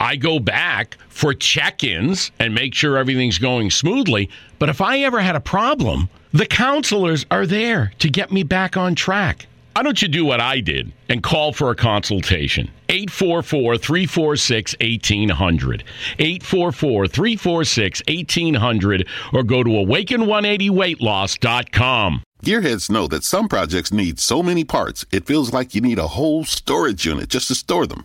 [0.00, 4.30] I go back for check ins and make sure everything's going smoothly.
[4.58, 8.76] But if I ever had a problem, the counselors are there to get me back
[8.76, 9.46] on track.
[9.74, 12.70] Why don't you do what I did and call for a consultation?
[12.88, 15.82] 844 346 1800.
[16.18, 22.22] 844 346 1800 or go to awaken180weightloss.com.
[22.44, 26.08] Gearheads know that some projects need so many parts, it feels like you need a
[26.08, 28.04] whole storage unit just to store them.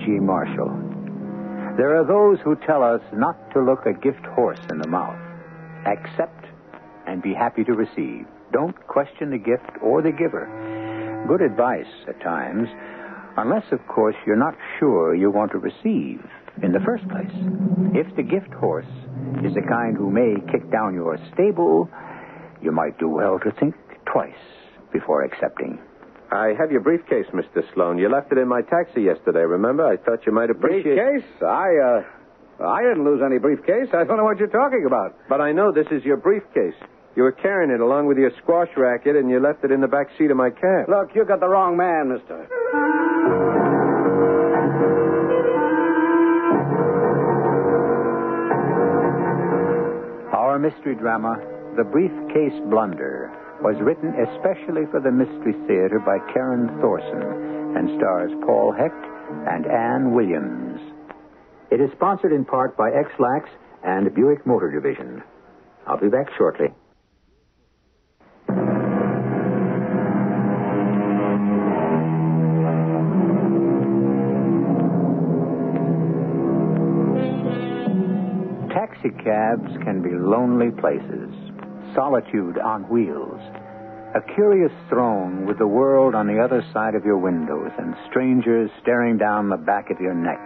[0.00, 0.26] Welcome.
[0.26, 1.76] Marshall.
[1.76, 5.18] There are those who tell us not to look a gift horse in the mouth.
[5.86, 6.46] Accept
[7.06, 8.26] and be happy to receive.
[8.52, 10.48] Don't question the gift or the giver.
[11.28, 12.68] Good advice at times,
[13.36, 16.24] unless, of course, you're not sure you want to receive
[16.62, 17.30] in the first place.
[17.94, 18.90] If the gift horse
[19.44, 21.90] is the kind who may kick down your stable,
[22.62, 23.74] you might do well to think
[24.06, 24.32] twice
[24.92, 25.78] before accepting.
[26.32, 27.62] I have your briefcase, Mr.
[27.74, 27.98] Sloan.
[27.98, 29.84] You left it in my taxi yesterday, remember?
[29.84, 31.42] I thought you might appreciate Briefcase?
[31.42, 31.68] I,
[32.62, 33.88] uh, I didn't lose any briefcase.
[33.92, 35.16] I don't know what you're talking about.
[35.28, 36.74] But I know this is your briefcase.
[37.16, 39.88] You were carrying it along with your squash racket, and you left it in the
[39.88, 40.88] back seat of my cab.
[40.88, 42.46] Look, you got the wrong man, mister.
[50.32, 51.36] Our mystery drama,
[51.76, 53.30] The Briefcase Blunder,
[53.62, 59.04] was written especially for the Mystery Theater by Karen Thorson and stars Paul Hecht
[59.48, 60.80] and Ann Williams.
[61.70, 63.48] It is sponsored in part by Ex-Lax
[63.84, 65.22] and Buick Motor Division.
[65.86, 66.68] I'll be back shortly.
[78.72, 81.49] Taxicabs can be lonely places,
[81.94, 83.40] solitude on wheels,
[84.14, 88.70] a curious throne with the world on the other side of your windows and strangers
[88.82, 90.40] staring down the back of your neck.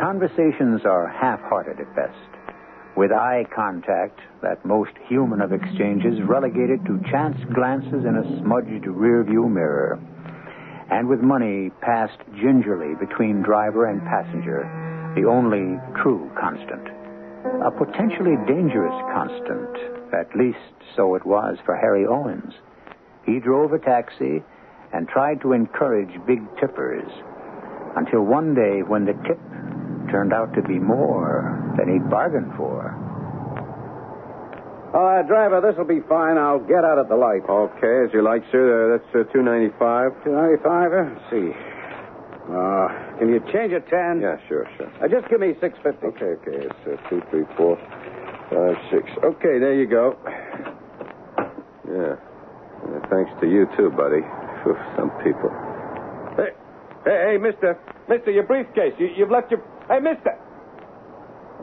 [0.00, 2.18] Conversations are half hearted at best,
[2.96, 8.84] with eye contact, that most human of exchanges, relegated to chance glances in a smudged
[8.86, 9.98] rearview mirror.
[10.90, 14.68] and with money passed gingerly between driver and passenger,
[15.16, 16.86] the only true constant.
[17.64, 19.72] A potentially dangerous constant,
[20.14, 20.58] at least
[20.96, 22.54] so it was for Harry Owens.
[23.26, 24.42] He drove a taxi
[24.92, 27.10] and tried to encourage big tippers
[27.96, 29.40] until one day when the tip
[30.10, 32.94] turned out to be more than he'd bargained for.
[34.94, 36.38] Oh, uh, driver, this'll be fine.
[36.38, 37.42] I'll get out at the light.
[37.50, 38.94] Okay, as you like, sir.
[38.94, 40.22] Uh, that's uh, 295.
[40.22, 41.50] 295, uh, let's see.
[42.46, 44.22] Uh, can you change it 10?
[44.22, 44.86] Yeah, sure, sure.
[45.02, 45.98] Uh, just give me 650.
[46.14, 46.70] Okay, okay.
[46.70, 47.74] It's uh, two, three, four,
[48.50, 49.10] five, six.
[49.22, 50.16] Okay, there you go.
[51.88, 52.16] Yeah.
[52.16, 54.22] Uh, thanks to you, too, buddy.
[54.62, 55.50] For some people.
[56.36, 56.52] Hey,
[57.04, 57.78] hey, hey, mister.
[58.08, 58.94] Mister, your briefcase.
[58.98, 59.60] You, you've left your...
[59.88, 60.32] Hey, mister.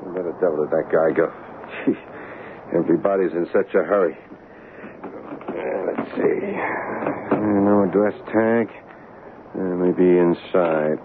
[0.03, 1.31] Where the devil did that guy go?
[1.85, 1.97] Gee,
[2.77, 4.17] everybody's in such a hurry.
[5.87, 6.57] Let's see.
[7.37, 8.69] No address tag.
[9.53, 10.99] Uh, maybe inside.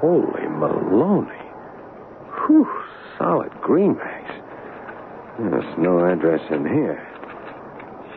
[0.00, 1.39] Holy Maloney.
[2.50, 2.66] Whew,
[3.16, 4.34] solid greenbacks.
[5.38, 6.98] There's no address in here.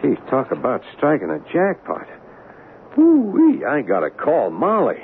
[0.02, 2.08] Gee, talk about striking a jackpot.
[2.98, 4.98] Ooh-wee, I gotta call Molly.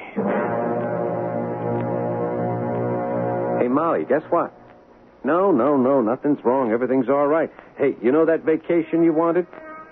[3.61, 4.51] Hey, Molly, guess what?
[5.23, 6.71] No, no, no, nothing's wrong.
[6.71, 7.51] Everything's all right.
[7.77, 9.45] Hey, you know that vacation you wanted?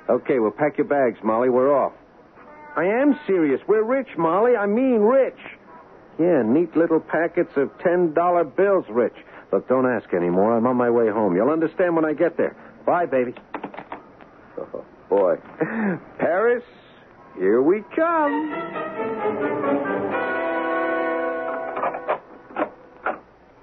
[0.10, 1.50] Okay, well, pack your bags, Molly.
[1.50, 1.94] We're off.
[2.76, 3.62] I am serious.
[3.68, 4.56] We're rich, Molly.
[4.56, 5.38] I mean rich.
[6.20, 9.14] Yeah, neat little packets of $10 bills, Rich.
[9.52, 10.58] Look, don't ask anymore.
[10.58, 11.36] I'm on my way home.
[11.36, 12.56] You'll understand when I get there.
[12.86, 13.34] Bye, baby.
[14.58, 15.36] Oh, boy.
[16.18, 16.64] Paris,
[17.38, 18.54] here we come.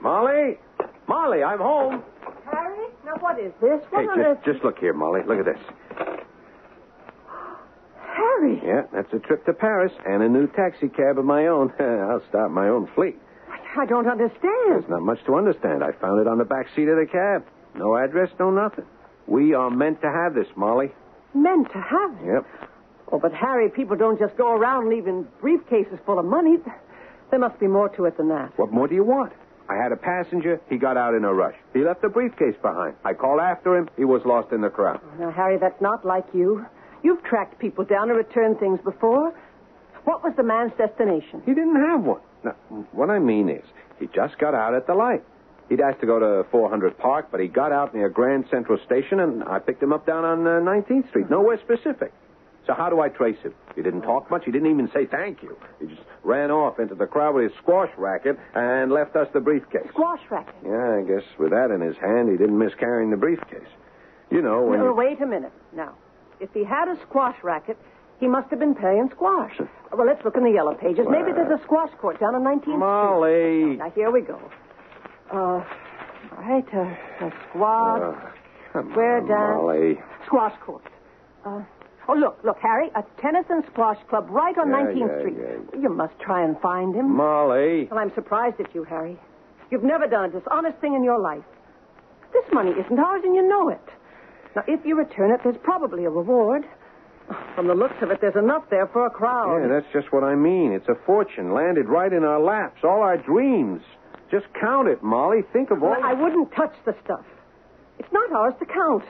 [0.00, 0.58] Molly?
[1.08, 2.02] Molly, I'm home.
[2.50, 2.86] Harry?
[3.04, 3.80] Now, what is this?
[3.90, 4.38] What Hey, on earth?
[4.44, 5.20] just, just look here, Molly.
[5.26, 5.58] Look at this.
[8.14, 8.60] Harry!
[8.64, 11.72] Yeah, that's a trip to Paris and a new taxi cab of my own.
[11.80, 13.16] I'll start my own fleet.
[13.76, 14.70] I don't understand.
[14.70, 15.82] There's not much to understand.
[15.82, 17.44] I found it on the back seat of the cab.
[17.74, 18.84] No address, no nothing.
[19.26, 20.92] We are meant to have this, Molly.
[21.34, 22.26] Meant to have it.
[22.26, 22.70] Yep.
[23.10, 26.56] Oh, but Harry, people don't just go around leaving briefcases full of money.
[27.30, 28.56] There must be more to it than that.
[28.56, 29.32] What more do you want?
[29.68, 30.60] I had a passenger.
[30.68, 31.56] He got out in a rush.
[31.72, 32.94] He left a briefcase behind.
[33.04, 33.88] I called after him.
[33.96, 35.00] He was lost in the crowd.
[35.18, 36.64] Now, Harry, that's not like you.
[37.04, 39.32] You've tracked people down and returned things before.
[40.04, 41.42] What was the man's destination?
[41.46, 42.20] He didn't have one.
[42.42, 42.56] Now,
[42.92, 43.64] what I mean is,
[44.00, 45.22] he just got out at the light.
[45.68, 49.20] He'd asked to go to 400 Park, but he got out near Grand Central Station,
[49.20, 51.30] and I picked him up down on uh, 19th Street.
[51.30, 52.12] Nowhere specific.
[52.66, 53.54] So how do I trace him?
[53.74, 54.44] He didn't talk much.
[54.46, 55.56] He didn't even say thank you.
[55.80, 59.40] He just ran off into the crowd with his squash racket and left us the
[59.40, 59.86] briefcase.
[59.90, 60.54] Squash racket.
[60.64, 63.68] Yeah, I guess with that in his hand, he didn't miss carrying the briefcase.
[64.30, 64.94] You know, when No, you...
[64.94, 65.52] wait a minute.
[65.74, 65.94] Now,
[66.40, 67.76] if he had a squash racket,
[68.20, 69.58] he must have been playing squash.
[69.92, 71.06] Well, let's look in the yellow pages.
[71.08, 73.62] Maybe there's a squash court down on 19th Molly.
[73.62, 73.76] Street.
[73.78, 74.40] Now, here we go.
[75.32, 75.64] Uh,
[76.38, 78.16] right, uh, a squash,
[78.70, 79.98] square on, dance, Molly.
[80.26, 80.82] squash court.
[81.44, 81.62] Uh,
[82.08, 85.36] oh, look, look, Harry, a tennis and squash club right on Yeah, 19th yeah, Street.
[85.74, 85.80] yeah.
[85.80, 87.14] You must try and find him.
[87.16, 87.88] Molly.
[87.90, 89.18] Well, I'm surprised at you, Harry.
[89.70, 91.42] You've never done a dishonest thing in your life.
[92.32, 93.80] This money isn't ours, and you know it.
[94.56, 96.64] Now, if you return it, there's probably a reward.
[97.54, 99.62] From the looks of it, there's enough there for a crowd.
[99.62, 100.72] Yeah, that's just what I mean.
[100.72, 103.82] It's a fortune landed right in our laps, all our dreams.
[104.30, 105.42] Just count it, Molly.
[105.52, 105.90] Think of all.
[105.90, 107.24] Well, I wouldn't touch the stuff.
[107.98, 109.04] It's not ours to count.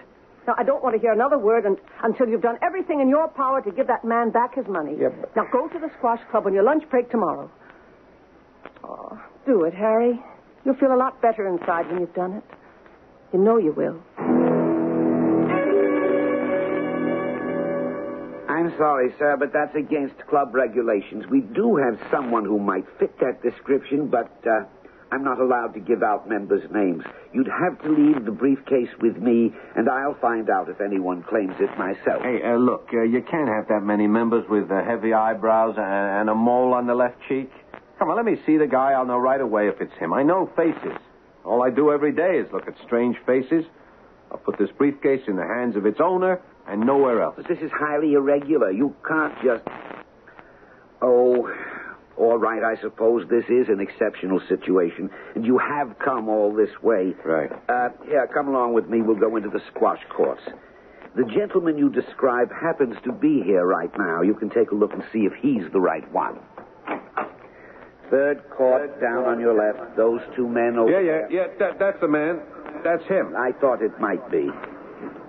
[0.47, 3.29] Now, I don't want to hear another word un- until you've done everything in your
[3.29, 4.95] power to give that man back his money.
[4.99, 7.51] Yeah, but- Now, go to the squash club on your lunch break tomorrow.
[8.85, 10.23] Oh, do it, Harry.
[10.65, 12.45] You'll feel a lot better inside when you've done it.
[13.33, 14.01] You know you will.
[18.77, 21.25] Sorry, sir, but that's against club regulations.
[21.31, 24.65] We do have someone who might fit that description, but uh,
[25.11, 27.05] I'm not allowed to give out members' names.
[27.33, 31.55] You'd have to leave the briefcase with me, and I'll find out if anyone claims
[31.61, 32.23] it myself.
[32.23, 36.21] Hey, uh, look, uh, you can't have that many members with uh, heavy eyebrows and,
[36.21, 37.51] and a mole on the left cheek.
[37.99, 38.93] Come on, let me see the guy.
[38.93, 40.13] I'll know right away if it's him.
[40.13, 40.99] I know faces.
[41.45, 43.65] All I do every day is look at strange faces.
[44.33, 47.35] I'll put this briefcase in the hands of its owner and nowhere else.
[47.37, 48.71] But this is highly irregular.
[48.71, 49.63] You can't just.
[51.03, 51.49] Oh,
[52.17, 56.71] all right, I suppose this is an exceptional situation, and you have come all this
[56.83, 57.15] way.
[57.25, 57.51] Right.
[57.69, 59.03] Uh, yeah, come along with me.
[59.03, 60.43] We'll go into the squash courts.
[61.17, 64.23] The gentleman you describe happens to be here right now.
[64.23, 66.39] You can take a look and see if he's the right one.
[68.11, 69.97] Third court, down on your left.
[69.97, 71.33] Those two men over Yeah, yeah, there.
[71.33, 71.47] yeah.
[71.59, 72.41] That, that's the man.
[72.85, 73.35] That's him.
[73.37, 74.49] I thought it might be.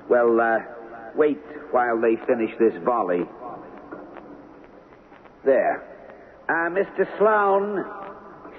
[0.09, 0.59] Well, uh,
[1.15, 1.41] wait
[1.71, 3.25] while they finish this volley.
[5.43, 5.83] There.
[6.47, 7.05] Uh, Mr.
[7.17, 7.85] Sloan,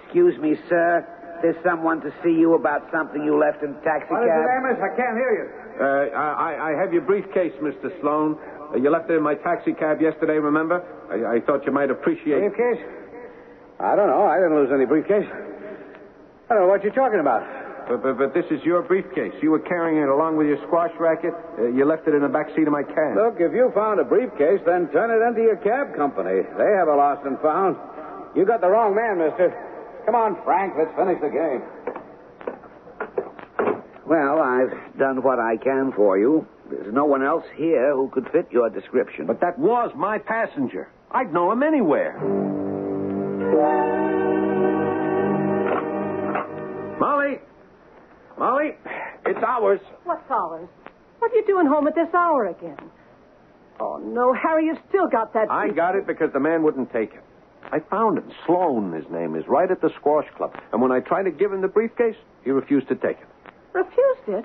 [0.03, 1.07] excuse me, sir.
[1.43, 4.49] There's someone to see you about something you left in the taxi What is it,
[4.57, 4.81] Amos?
[4.81, 5.47] I can't hear you.
[5.85, 7.93] Uh, I, I have your briefcase, Mr.
[8.01, 8.39] Sloan.
[8.73, 10.81] Uh, you left it in my taxi cab yesterday, remember?
[11.11, 12.83] I, I thought you might appreciate Briefcase?
[13.79, 14.25] I don't know.
[14.25, 15.29] I didn't lose any briefcase.
[16.49, 17.66] I don't know what you're talking about.
[17.89, 19.33] But, but, but this is your briefcase.
[19.41, 21.33] You were carrying it along with your squash racket.
[21.57, 23.15] Uh, you left it in the back seat of my cab.
[23.15, 26.43] Look, if you found a briefcase, then turn it into your cab company.
[26.59, 27.77] They have a lost and found.
[28.35, 29.55] You got the wrong man, mister.
[30.05, 30.75] Come on, Frank.
[30.77, 31.63] Let's finish the game.
[34.05, 36.47] Well, I've done what I can for you.
[36.69, 39.27] There's no one else here who could fit your description.
[39.27, 40.91] But that was my passenger.
[41.13, 42.19] I'd know him anywhere.
[48.39, 48.73] Molly!
[49.25, 49.81] It's ours.
[50.05, 50.69] What's ours?
[51.19, 52.91] What are you doing home at this hour again?
[53.81, 55.51] Oh, no, Harry, you've still got that.
[55.51, 57.23] I got it because the man wouldn't take it.
[57.73, 58.31] I found him.
[58.47, 60.55] Sloan, his name is, right at the squash club.
[60.73, 62.15] And when I tried to give him the briefcase,
[62.45, 63.27] he refused to take it.
[63.73, 64.45] Refused it?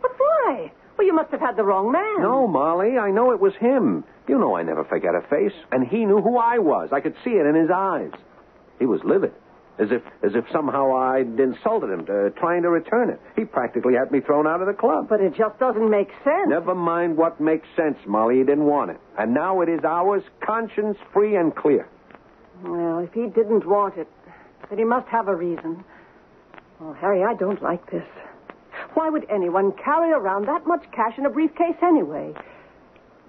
[0.00, 0.72] But why?
[0.96, 2.20] Well, you must have had the wrong man.
[2.20, 4.04] No, Molly, I know it was him.
[4.28, 5.58] You know I never forget a face.
[5.72, 6.90] And he knew who I was.
[6.92, 8.12] I could see it in his eyes.
[8.78, 9.32] He was livid.
[9.78, 13.18] As if, as if somehow I'd insulted him, uh, trying to return it.
[13.36, 15.08] He practically had me thrown out of the club.
[15.08, 16.48] But it just doesn't make sense.
[16.48, 18.36] Never mind what makes sense, Molly.
[18.38, 19.00] He didn't want it.
[19.18, 21.88] And now it is ours, conscience free and clear.
[22.62, 24.08] Well, if he didn't want it,
[24.68, 25.82] then he must have a reason.
[26.80, 28.06] Oh, Harry, I don't like this.
[28.94, 32.34] Why would anyone carry around that much cash in a briefcase anyway?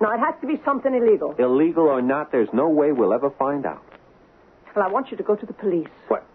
[0.02, 1.36] Now, it has to be something illegal.
[1.40, 3.82] Illegal or not, there's no way we'll ever find out.
[4.76, 5.88] Well, I want you to go to the police.
[6.10, 6.26] What?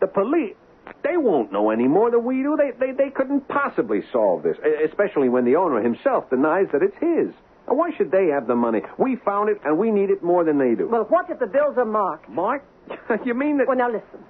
[0.00, 0.54] The police?
[1.02, 2.56] They won't know any more than we do.
[2.56, 6.96] They, they, they couldn't possibly solve this, especially when the owner himself denies that it's
[6.98, 7.34] his.
[7.68, 8.82] Now, Why should they have the money?
[8.98, 10.88] We found it, and we need it more than they do.
[10.88, 12.28] Well, what if the bills are marked?
[12.28, 12.64] Mark?
[13.24, 13.68] you mean that...
[13.68, 14.24] Well, now listen.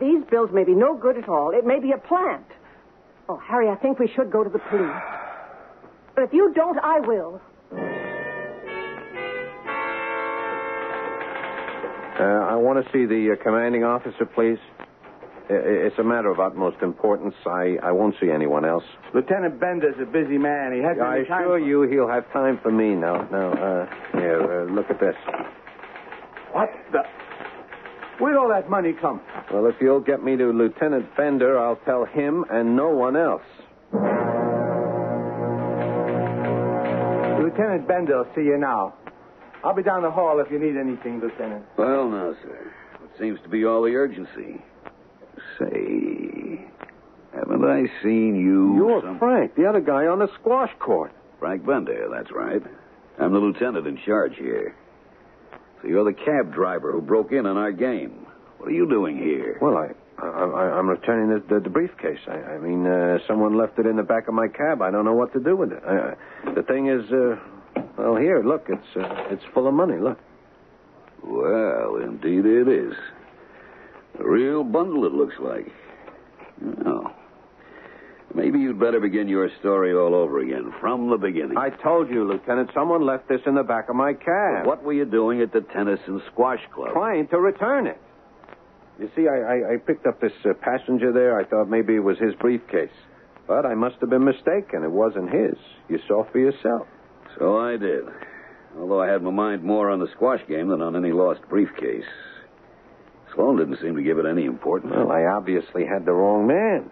[0.00, 1.50] These bills may be no good at all.
[1.50, 2.46] It may be a plant.
[3.28, 5.02] Oh, Harry, I think we should go to the police.
[6.14, 7.40] But if you don't, I will.
[12.22, 14.58] I want to see the uh, commanding officer, please.
[15.50, 17.34] It's a matter of utmost importance.
[17.46, 18.84] I, I won't see anyone else.
[19.12, 20.72] Lieutenant Bender's a busy man.
[20.72, 23.28] He hasn't I time assure for- you he'll have time for me now.
[23.30, 25.14] Now, uh, here, uh, look at this.
[26.52, 27.02] What the?
[28.20, 29.20] Where'd all that money come?
[29.52, 33.42] Well, if you'll get me to Lieutenant Bender, I'll tell him and no one else.
[37.42, 38.94] Lieutenant Bender will see you now.
[39.64, 41.64] I'll be down the hall if you need anything, Lieutenant.
[41.78, 42.72] Well, now, sir.
[43.02, 44.60] It seems to be all the urgency?
[45.58, 46.66] Say,
[47.34, 48.76] haven't I seen you?
[48.76, 51.12] You're some- Frank, the other guy on the squash court.
[51.40, 52.62] Frank Bender, that's right.
[53.18, 54.74] I'm the lieutenant in charge here.
[55.82, 58.26] So you're the cab driver who broke in on our game.
[58.58, 59.58] What are you doing here?
[59.60, 59.90] Well, I,
[60.22, 62.20] I, I I'm returning the, the, the briefcase.
[62.26, 64.82] I, I mean, uh, someone left it in the back of my cab.
[64.82, 65.82] I don't know what to do with it.
[65.86, 66.14] I,
[66.54, 67.36] the thing is, uh,
[67.96, 69.98] well, here, look, it's uh, it's full of money.
[69.98, 70.18] Look.
[71.22, 72.94] Well, indeed it is.
[74.20, 75.66] A real bundle, it looks like.
[76.60, 77.14] Well,
[78.34, 81.56] maybe you'd better begin your story all over again, from the beginning.
[81.56, 84.66] I told you, Lieutenant, someone left this in the back of my cab.
[84.66, 86.92] What were you doing at the tennis and squash club?
[86.92, 88.00] Trying to return it.
[89.00, 91.38] You see, I, I, I picked up this uh, passenger there.
[91.38, 92.94] I thought maybe it was his briefcase.
[93.48, 94.84] But I must have been mistaken.
[94.84, 95.56] It wasn't his.
[95.88, 96.86] You saw for yourself.
[97.38, 98.04] So I did.
[98.78, 102.04] Although I had my mind more on the squash game than on any lost briefcase.
[103.34, 104.92] Sloan didn't seem to give it any importance.
[104.94, 106.90] Well, I obviously had the wrong man.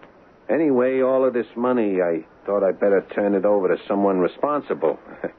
[0.49, 4.99] Anyway, all of this money, I thought I'd better turn it over to someone responsible.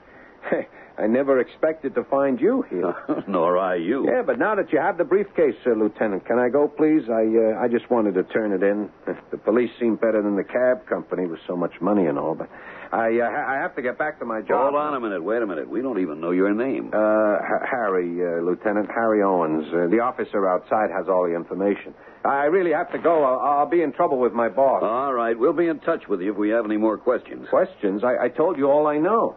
[0.96, 2.94] I never expected to find you here.
[3.26, 4.06] Nor I you.
[4.06, 7.02] Yeah, but now that you have the briefcase, uh, Lieutenant, can I go, please?
[7.11, 8.88] I uh, I just wanted to turn it in.
[9.30, 12.49] The police seem better than the cab company with so much money and all, but
[12.94, 14.62] I uh, ha- I have to get back to my job.
[14.70, 15.22] Hold on a minute.
[15.22, 15.68] Wait a minute.
[15.68, 16.90] We don't even know your name.
[16.94, 19.66] Uh, H- Harry, uh, Lieutenant Harry Owens.
[19.72, 21.92] Uh, the officer outside has all the information.
[22.24, 23.24] I really have to go.
[23.24, 24.82] I'll, I'll be in trouble with my boss.
[24.84, 25.36] All right.
[25.36, 27.48] We'll be in touch with you if we have any more questions.
[27.50, 28.04] Questions?
[28.04, 29.36] I, I told you all I know.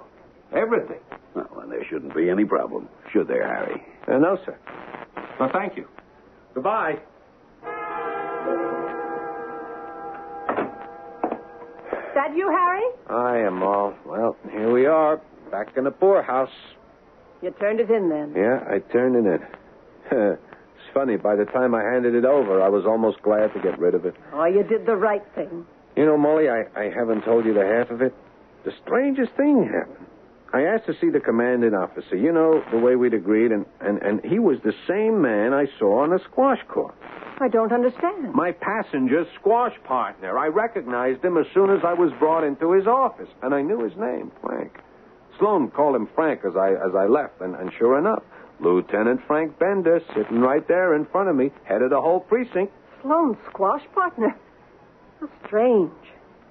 [0.53, 0.99] Everything.
[1.35, 3.83] Well, then there shouldn't be any problem, should there, Harry?
[4.07, 4.57] Uh, no, sir.
[5.39, 5.87] Well, thank you.
[6.53, 6.99] Goodbye.
[12.17, 12.81] That you, Harry?
[13.11, 13.93] I am all.
[14.03, 15.21] Well, here we are,
[15.51, 16.49] back in the poorhouse.
[17.43, 18.33] You turned it in then.
[18.35, 19.39] Yeah, I turned it in.
[20.11, 23.77] it's funny, by the time I handed it over, I was almost glad to get
[23.77, 24.15] rid of it.
[24.33, 25.67] Oh, you did the right thing.
[25.95, 28.15] You know, Molly, I, I haven't told you the half of it.
[28.65, 30.07] The strangest thing happened.
[30.51, 32.15] I asked to see the commanding officer.
[32.15, 35.67] You know, the way we'd agreed, and, and, and he was the same man I
[35.77, 36.95] saw on the squash court.
[37.39, 38.33] I don't understand.
[38.33, 40.37] My passenger squash partner.
[40.37, 43.83] I recognized him as soon as I was brought into his office, and I knew
[43.83, 44.79] his name, Frank.
[45.37, 48.23] Sloan called him Frank as I as I left, and, and sure enough,
[48.59, 52.73] Lieutenant Frank Bender sitting right there in front of me, head of the whole precinct.
[53.01, 54.35] Sloan's squash partner.
[55.19, 55.91] How strange.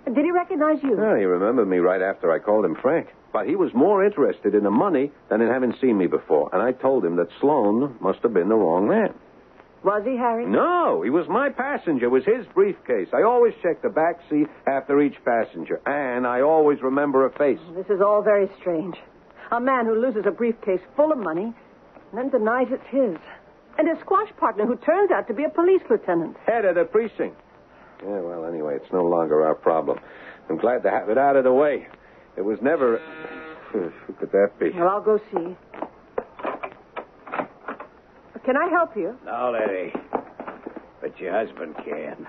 [0.06, 0.96] Did he recognize you?
[0.96, 3.08] Well, he remembered me right after I called him Frank.
[3.32, 6.48] But he was more interested in the money than in having seen me before.
[6.52, 9.12] And I told him that Sloan must have been the wrong man.
[9.84, 10.46] Was he, Harry?
[10.46, 12.06] No, he was my passenger.
[12.06, 13.08] It was his briefcase.
[13.14, 15.80] I always check the back seat after each passenger.
[15.86, 17.60] And I always remember a face.
[17.68, 18.96] Oh, this is all very strange.
[19.52, 21.54] A man who loses a briefcase full of money
[22.10, 23.16] and then denies it's his.
[23.78, 26.36] And his squash partner who turns out to be a police lieutenant.
[26.46, 27.36] Head of the precinct.
[28.02, 29.98] Yeah, well, anyway, it's no longer our problem.
[30.48, 31.86] I'm glad to have it out of the way.
[32.36, 32.98] It was never.
[33.72, 34.70] Who could that be?
[34.70, 35.56] Well, I'll go see.
[38.46, 39.18] Can I help you?
[39.24, 39.92] No, lady.
[41.00, 42.28] But your husband can.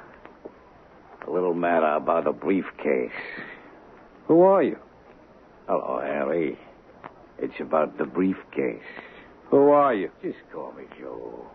[1.27, 3.11] A little matter about a briefcase.
[4.27, 4.79] Who are you?
[5.67, 6.57] Hello, Harry.
[7.37, 8.81] It's about the briefcase.
[9.51, 10.09] Who are you?
[10.23, 11.45] Just call me Joe.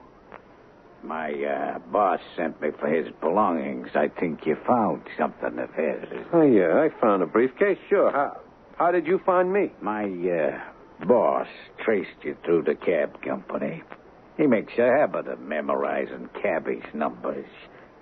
[1.03, 3.89] My uh, boss sent me for his belongings.
[3.97, 6.25] I think you found something of his.
[6.33, 7.79] Oh, yeah, I found a briefcase.
[7.89, 8.13] Sure.
[8.13, 8.41] How,
[8.79, 9.73] how did you find me?
[9.81, 11.49] My uh, boss
[11.85, 13.83] traced you through the cab company.
[14.37, 17.47] He makes a habit of memorizing cabbies' numbers.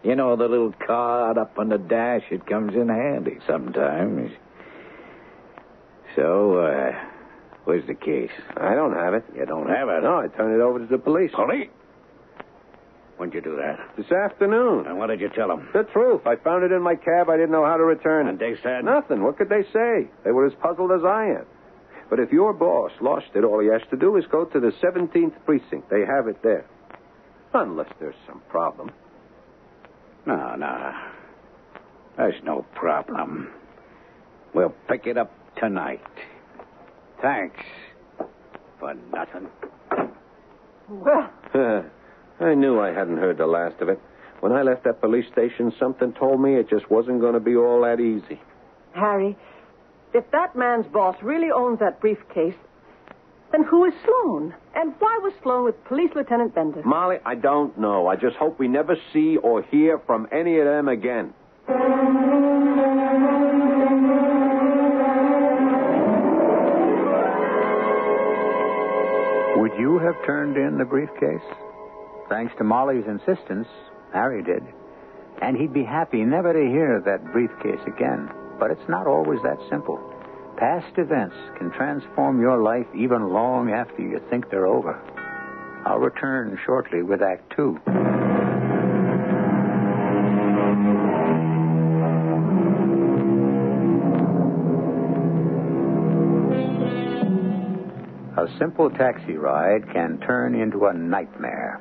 [0.02, 4.30] You know, the little card up on the dash, it comes in handy sometimes.
[6.16, 6.92] So, uh,
[7.64, 8.30] where's the case?
[8.56, 9.24] I don't have it.
[9.36, 10.02] You don't have it?
[10.02, 11.30] No, I turned it over to the police.
[11.34, 11.68] Police?
[13.18, 13.78] When'd you do that?
[13.98, 14.86] This afternoon.
[14.86, 15.68] And what did you tell them?
[15.74, 16.22] The truth.
[16.26, 17.28] I found it in my cab.
[17.28, 18.30] I didn't know how to return it.
[18.30, 18.82] And they said?
[18.82, 19.22] Nothing.
[19.22, 20.08] What could they say?
[20.24, 21.46] They were as puzzled as I am.
[22.10, 24.72] But if your boss lost it, all he has to do is go to the
[24.82, 25.88] 17th precinct.
[25.88, 26.66] They have it there.
[27.54, 28.90] Unless there's some problem.
[30.26, 30.92] No, no.
[32.16, 33.48] There's no problem.
[34.52, 36.02] We'll pick it up tonight.
[37.22, 37.60] Thanks
[38.80, 39.48] for nothing.
[40.88, 41.30] Well,
[42.40, 44.00] I knew I hadn't heard the last of it.
[44.40, 47.54] When I left that police station, something told me it just wasn't going to be
[47.54, 48.40] all that easy.
[48.94, 49.36] Harry,
[50.12, 52.54] if that man's boss really owns that briefcase,
[53.52, 54.54] then who is Sloan?
[54.74, 56.82] And why was Sloan with Police Lieutenant Bender?
[56.84, 58.06] Molly, I don't know.
[58.06, 61.34] I just hope we never see or hear from any of them again.
[69.56, 71.44] Would you have turned in the briefcase?
[72.28, 73.68] Thanks to Molly's insistence,
[74.12, 74.62] Harry did.
[75.42, 78.30] And he'd be happy never to hear that briefcase again.
[78.60, 79.98] But it's not always that simple.
[80.58, 85.00] Past events can transform your life even long after you think they're over.
[85.86, 87.78] I'll return shortly with Act Two.
[98.36, 101.80] A simple taxi ride can turn into a nightmare.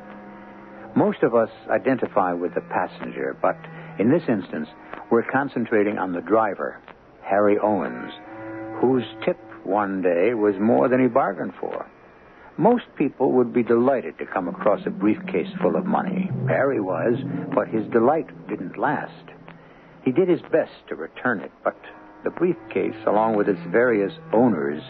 [0.96, 3.58] Most of us identify with the passenger, but
[4.00, 4.70] in this instance,
[5.12, 6.80] we're concentrating on the driver,
[7.22, 8.12] Harry Owens,
[8.80, 11.86] whose tip one day was more than he bargained for.
[12.58, 16.30] Most people would be delighted to come across a briefcase full of money.
[16.48, 17.16] Harry was,
[17.54, 19.32] but his delight didn't last.
[20.04, 21.78] He did his best to return it, but
[22.24, 24.82] the briefcase, along with its various owners,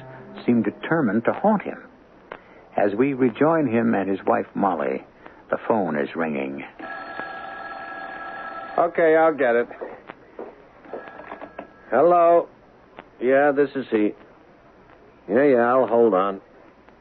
[0.45, 1.83] seemed determined to haunt him.
[2.77, 5.03] As we rejoin him and his wife Molly,
[5.49, 6.63] the phone is ringing.
[8.79, 9.67] Okay, I'll get it.
[11.91, 12.47] Hello.
[13.21, 14.13] Yeah, this is he.
[15.29, 16.39] Yeah, yeah, I'll hold on.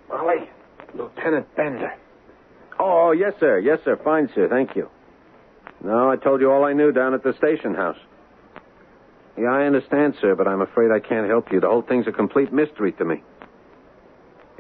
[0.09, 0.49] Molly,
[0.95, 1.93] Lieutenant Bender.
[2.81, 3.59] Oh, yes, sir.
[3.61, 3.97] Yes, sir.
[4.03, 4.49] Fine, sir.
[4.49, 4.89] Thank you.
[5.85, 7.99] No, I told you all I knew down at the station house.
[9.37, 11.61] Yeah, I understand, sir, but I'm afraid I can't help you.
[11.61, 13.23] The whole thing's a complete mystery to me.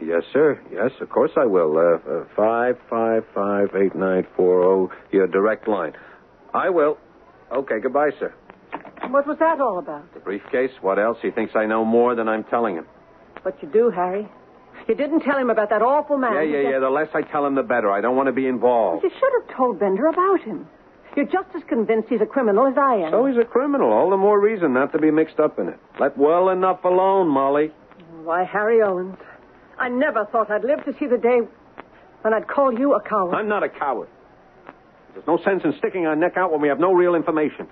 [0.01, 0.61] Yes, sir.
[0.73, 1.77] Yes, of course I will.
[1.77, 4.91] Uh, uh, five five five eight nine four zero.
[5.11, 5.95] Your direct line.
[6.55, 6.99] I will.
[7.53, 7.81] Okay.
[7.81, 8.33] Goodbye, sir.
[9.11, 10.13] What was that all about?
[10.15, 10.71] The briefcase.
[10.81, 11.19] What else?
[11.23, 12.87] He thinks I know more than I'm telling him.
[13.43, 14.29] But you do, Harry.
[14.87, 16.35] You didn't tell him about that awful man.
[16.35, 16.79] Yeah, yeah, yeah.
[16.79, 17.91] The less I tell him, the better.
[17.91, 19.03] I don't want to be involved.
[19.05, 20.67] You should have told Bender about him.
[21.17, 23.11] You're just as convinced he's a criminal as I am.
[23.13, 23.91] So he's a criminal.
[23.93, 25.79] All the more reason not to be mixed up in it.
[25.99, 27.73] Let well enough alone, Molly.
[28.23, 29.17] Why, Harry Owens,
[29.79, 31.41] I never thought I'd live to see the day
[32.23, 33.35] when I'd call you a coward.
[33.35, 34.09] I'm not a coward.
[35.19, 37.67] There's no sense in sticking our neck out when we have no real information.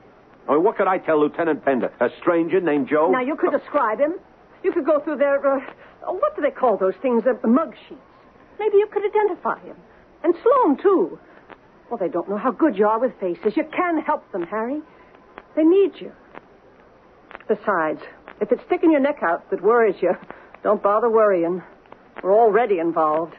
[0.48, 1.92] I mean, what could I tell Lieutenant Bender?
[2.00, 3.08] A stranger named Joe?
[3.08, 4.14] Now, you could describe him.
[4.64, 5.60] You could go through their, uh,
[6.06, 7.22] what do they call those things?
[7.24, 8.00] Uh, mug sheets.
[8.58, 9.76] Maybe you could identify him.
[10.24, 11.20] And Sloan, too.
[11.88, 13.56] Well, they don't know how good you are with faces.
[13.56, 14.80] You can help them, Harry.
[15.54, 16.10] They need you.
[17.46, 18.00] Besides,
[18.40, 20.14] if it's sticking your neck out that worries you,
[20.64, 21.62] don't bother worrying.
[22.24, 23.34] We're already involved.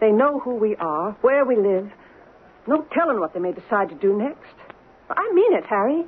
[0.00, 1.90] They know who we are, where we live.
[2.68, 4.44] No telling what they may decide to do next.
[5.08, 6.04] I mean it, Harry.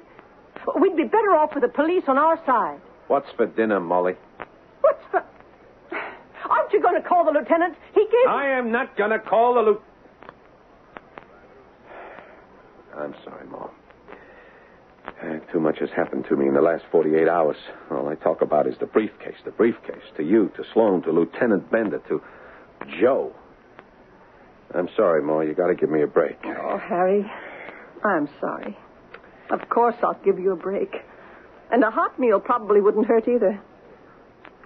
[0.78, 2.80] We'd be better off with the police on our side.
[3.08, 4.12] What's for dinner, Molly?
[4.82, 5.24] What's for.
[6.48, 7.76] Aren't you going to call the lieutenant?
[7.94, 8.28] He gave.
[8.28, 9.86] I am not going to call the lieutenant.
[12.94, 13.70] I'm sorry, Mom.
[15.06, 17.56] Uh, too much has happened to me in the last 48 hours.
[17.90, 20.02] All I talk about is the briefcase, the briefcase.
[20.18, 22.20] To you, to Sloan, to Lieutenant Bender, to
[23.00, 23.32] Joe.
[24.74, 25.40] I'm sorry, Ma.
[25.40, 26.36] You got to give me a break.
[26.44, 27.24] Oh, Harry,
[28.04, 28.76] I'm sorry.
[29.50, 30.94] Of course I'll give you a break.
[31.72, 33.60] And a hot meal probably wouldn't hurt either.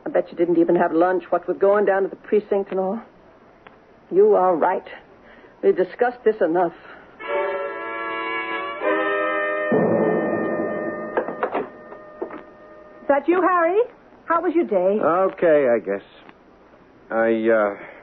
[0.07, 2.81] I bet you didn't even have lunch, what with going down to the precinct and
[2.81, 3.01] all.
[4.11, 4.87] You are right.
[5.63, 6.75] We've discussed this enough.
[13.01, 13.81] Is that you, Harry?
[14.27, 14.99] How was your day?
[15.01, 16.03] Okay, I guess.
[17.11, 17.94] I, uh,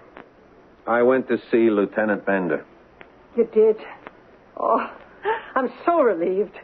[0.87, 2.65] I went to see Lieutenant Bender.
[3.37, 3.77] You did.
[4.57, 4.91] Oh,
[5.55, 6.57] I'm so relieved.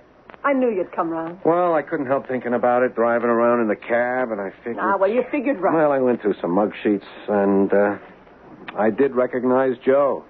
[0.44, 1.40] I knew you'd come round.
[1.46, 4.78] Well, I couldn't help thinking about it, driving around in the cab, and I figured.
[4.80, 5.74] Ah, well, you figured right.
[5.74, 7.98] Well, I went through some mug sheets, and uh,
[8.78, 10.24] I did recognize Joe.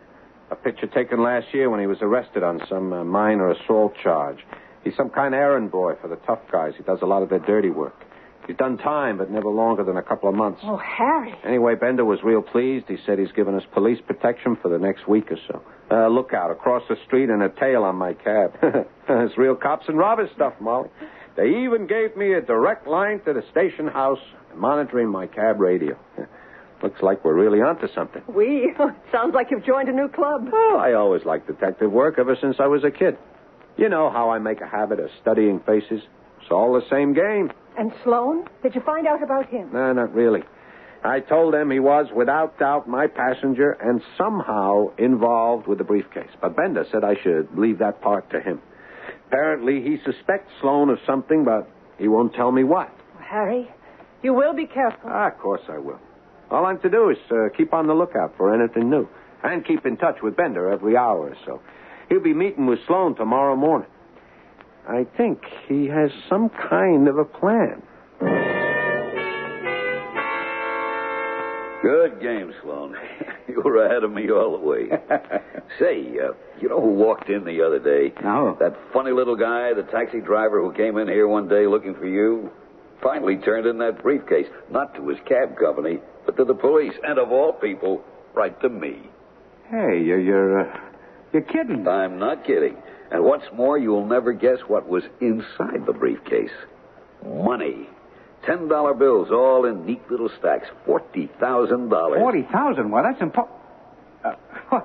[0.49, 4.39] A picture taken last year when he was arrested on some uh, minor assault charge.
[4.83, 6.73] He's some kind of errand boy for the tough guys.
[6.77, 7.95] He does a lot of their dirty work.
[8.47, 10.61] He's done time, but never longer than a couple of months.
[10.63, 11.33] Oh, Harry.
[11.45, 12.85] Anyway, Bender was real pleased.
[12.87, 15.61] He said he's given us police protection for the next week or so.
[15.91, 18.57] Uh, look out across the street and a tail on my cab.
[19.09, 20.89] it's real cops and robbers stuff, Molly.
[21.35, 24.19] They even gave me a direct line to the station house
[24.55, 25.97] monitoring my cab radio.
[26.83, 28.21] Looks like we're really onto something.
[28.27, 28.73] We?
[29.11, 30.47] Sounds like you've joined a new club.
[30.53, 33.17] Oh, I always liked detective work ever since I was a kid.
[33.77, 36.01] You know how I make a habit of studying faces?
[36.47, 37.51] It's all the same game.
[37.77, 38.45] And Sloan?
[38.63, 39.69] Did you find out about him?
[39.73, 40.43] No, not really.
[41.03, 46.29] I told them he was, without doubt, my passenger and somehow involved with the briefcase.
[46.39, 48.61] But Bender said I should leave that part to him.
[49.27, 52.89] Apparently, he suspects Sloan of something, but he won't tell me what.
[53.19, 53.69] Harry,
[54.23, 55.01] you will be careful.
[55.11, 55.99] Ah, of course I will.
[56.49, 59.09] All I'm to do is uh, keep on the lookout for anything new.
[59.43, 61.61] And keep in touch with Bender every hour or so.
[62.07, 63.89] He'll be meeting with Sloan tomorrow morning.
[64.87, 67.83] I think he has some kind of a plan.
[71.81, 72.95] Good game, Sloan.
[73.47, 74.85] you were ahead of me all the way.
[75.79, 78.13] Say, uh, you know who walked in the other day?
[78.23, 78.57] No.
[78.59, 82.07] That funny little guy, the taxi driver who came in here one day looking for
[82.07, 82.49] you?
[83.03, 87.19] Finally turned in that briefcase, not to his cab company, but to the police, and
[87.19, 89.01] of all people, right to me.
[89.69, 90.79] Hey, you're you're, uh,
[91.33, 91.87] you're kidding.
[91.87, 92.77] I'm not kidding.
[93.11, 96.51] And what's more, you'll never guess what was inside the briefcase.
[97.25, 97.87] Money.
[98.45, 100.67] Ten dollar bills, all in neat little stacks.
[100.85, 102.19] Forty thousand dollars.
[102.19, 102.91] Forty thousand?
[102.91, 103.47] Well, that's impo.
[104.23, 104.35] Uh,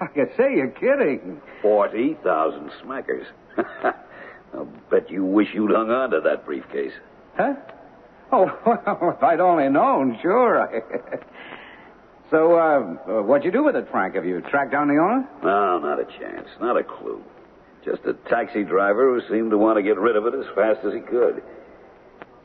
[0.00, 1.40] I can say you're kidding.
[1.62, 3.26] Forty thousand smackers.
[4.54, 6.92] I'll bet you wish you'd hung on to that briefcase.
[7.36, 7.54] Huh?
[8.32, 10.82] Oh, well, if I'd only known, sure.
[12.30, 14.14] so, uh, uh, what'd you do with it, Frank?
[14.14, 15.28] Have you tracked down the owner?
[15.42, 16.48] No, not a chance.
[16.60, 17.22] Not a clue.
[17.84, 20.80] Just a taxi driver who seemed to want to get rid of it as fast
[20.84, 21.42] as he could.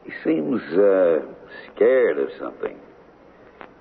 [0.06, 1.20] He seems uh,
[1.74, 2.78] scared of something.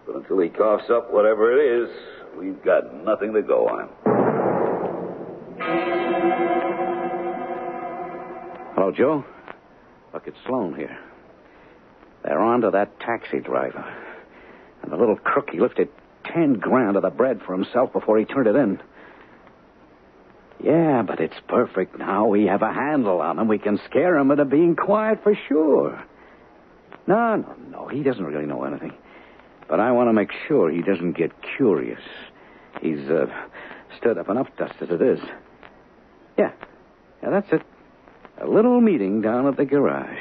[0.06, 1.90] But until he coughs up whatever it is,
[2.36, 3.88] we've got nothing to go on.
[8.74, 9.24] Hello, Joe.
[10.12, 10.98] Look, it's Sloan here.
[12.24, 13.84] They're on to that taxi driver.
[14.82, 15.88] And the little crook, he lifted
[16.24, 18.80] ten grand of the bread for himself before he turned it in.
[20.62, 22.26] Yeah, but it's perfect now.
[22.26, 23.48] We have a handle on him.
[23.48, 26.02] We can scare him into being quiet for sure.
[27.06, 27.88] No, no, no.
[27.88, 28.92] He doesn't really know anything.
[29.68, 32.00] But I want to make sure he doesn't get curious.
[32.80, 33.26] He's uh,
[33.98, 35.20] stirred up enough dust as it is.
[36.38, 36.52] Yeah.
[37.22, 37.62] Yeah, that's it.
[38.40, 40.18] A little meeting down at the garage.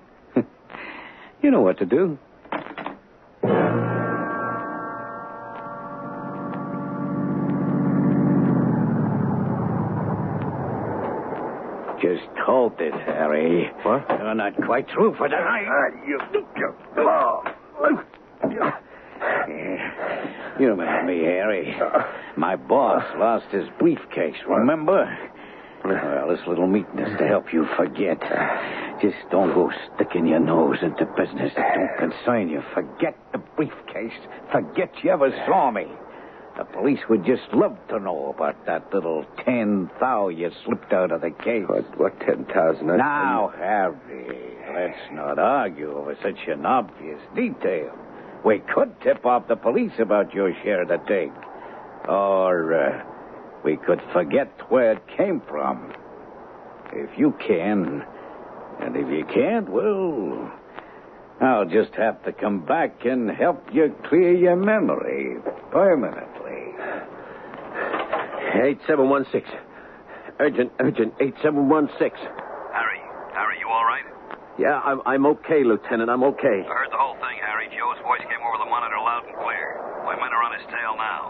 [1.42, 2.18] you know what to do.
[12.78, 13.70] It, Harry.
[13.82, 14.06] What?
[14.08, 15.66] You're not quite through for tonight.
[16.06, 16.18] You,
[20.58, 21.74] you remember me, Harry?
[22.36, 25.06] My boss lost his briefcase, remember?
[25.84, 28.20] Well, this little meeting is to help you forget.
[29.00, 32.62] Just don't go sticking your nose into business that don't concern you.
[32.74, 34.12] Forget the briefcase.
[34.52, 35.86] Forget you ever saw me.
[36.60, 41.10] The police would just love to know about that little ten thou you slipped out
[41.10, 41.64] of the case.
[41.66, 42.86] What, what 10,000?
[42.86, 47.96] Now, Harry, let's not argue over such an obvious detail.
[48.44, 51.32] We could tip off the police about your share of the take.
[52.06, 53.04] Or uh,
[53.64, 55.94] we could forget where it came from.
[56.92, 58.04] If you can,
[58.82, 60.52] and if you can't, well,
[61.40, 65.38] I'll just have to come back and help you clear your memory
[65.72, 66.29] permanently.
[68.50, 69.46] 8716.
[70.40, 72.16] Urgent, urgent, 8716.
[72.72, 73.00] Harry,
[73.36, 74.04] Harry, you all right?
[74.58, 76.10] Yeah, I'm, I'm okay, Lieutenant.
[76.10, 76.64] I'm okay.
[76.64, 77.68] I heard the whole thing, Harry.
[77.70, 79.78] Joe's voice came over the monitor loud and clear.
[80.04, 81.22] My men are on his tail now.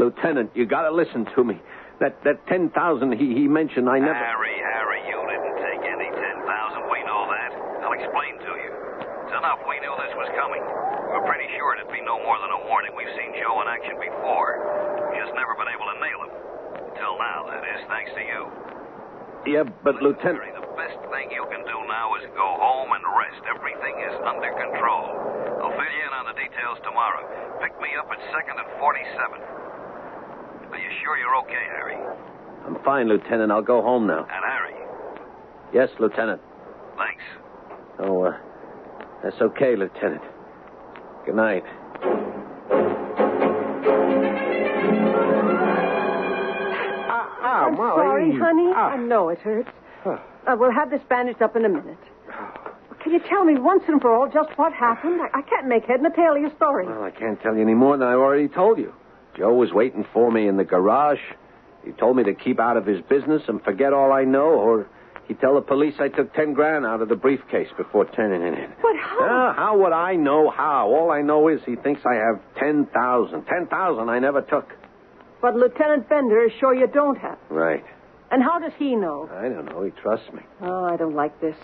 [0.00, 1.60] Lieutenant, you gotta listen to me.
[2.00, 2.74] That that 10,000
[3.14, 4.18] he, he mentioned, I never.
[4.18, 6.90] Harry, Harry, you didn't take any 10,000.
[6.90, 7.50] We know that.
[7.86, 8.72] I'll explain to you.
[9.28, 9.62] It's enough.
[9.70, 10.60] We knew this was coming.
[10.60, 12.92] We were pretty sure it'd be no more than a warning.
[12.98, 14.50] We've seen Joe in action before.
[15.14, 16.32] We Just never been able to nail him.
[17.04, 18.40] Until now, that is, thanks to you.
[19.44, 20.40] Yeah, but Lieutenant.
[20.56, 23.44] The best thing you can do now is go home and rest.
[23.44, 25.12] Everything is under control.
[25.60, 27.28] I'll fill you in on the details tomorrow.
[27.60, 30.72] Pick me up at 2nd and 47th.
[30.72, 32.00] Are you sure you're okay, Harry?
[32.64, 33.52] I'm fine, Lieutenant.
[33.52, 34.24] I'll go home now.
[34.24, 34.80] And Harry?
[35.74, 36.40] Yes, Lieutenant.
[36.96, 37.24] Thanks.
[38.00, 38.32] Oh, uh,
[39.22, 40.24] that's okay, Lieutenant.
[41.26, 41.64] Good night.
[48.28, 48.40] Molly.
[48.40, 48.72] honey.
[48.74, 48.90] Ah.
[48.92, 49.70] I know it hurts.
[50.04, 51.98] Uh, we'll have this bandaged up in a minute.
[53.02, 55.20] Can you tell me once and for all just what happened?
[55.20, 56.86] I, I can't make head and tail of your story.
[56.86, 58.92] Well, I can't tell you any more than I already told you.
[59.36, 61.18] Joe was waiting for me in the garage.
[61.84, 64.86] He told me to keep out of his business and forget all I know, or
[65.28, 68.58] he'd tell the police I took ten grand out of the briefcase before turning it
[68.58, 68.70] in.
[68.80, 69.18] But how?
[69.20, 70.88] Ah, how would I know how?
[70.88, 73.44] All I know is he thinks I have ten thousand.
[73.46, 74.68] Ten thousand I never took.
[75.42, 77.38] But Lieutenant Bender is sure you don't have.
[77.50, 77.84] Right.
[78.34, 79.30] And how does he know?
[79.32, 79.84] I don't know.
[79.84, 80.42] He trusts me.
[80.60, 81.54] Oh, I don't like this.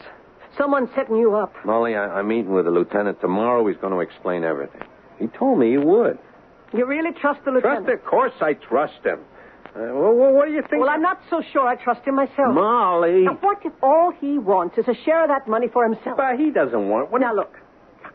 [0.56, 1.52] Someone's setting you up.
[1.64, 3.66] Molly, I, I'm meeting with the lieutenant tomorrow.
[3.66, 4.82] He's going to explain everything.
[5.18, 6.16] He told me he would.
[6.72, 7.86] You really trust the lieutenant?
[7.86, 9.18] Trust, of course I trust him.
[9.74, 10.80] Uh, well, well, what do you think?
[10.80, 12.54] Well, I'm not so sure I trust him myself.
[12.54, 13.24] Molly.
[13.24, 16.18] Now, what if all he wants is a share of that money for himself?
[16.18, 17.10] But he doesn't want.
[17.10, 17.56] What now, look.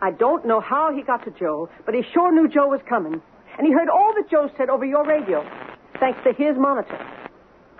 [0.01, 3.21] I don't know how he got to Joe, but he sure knew Joe was coming.
[3.57, 5.43] And he heard all that Joe said over your radio,
[5.99, 7.24] thanks to his monitor.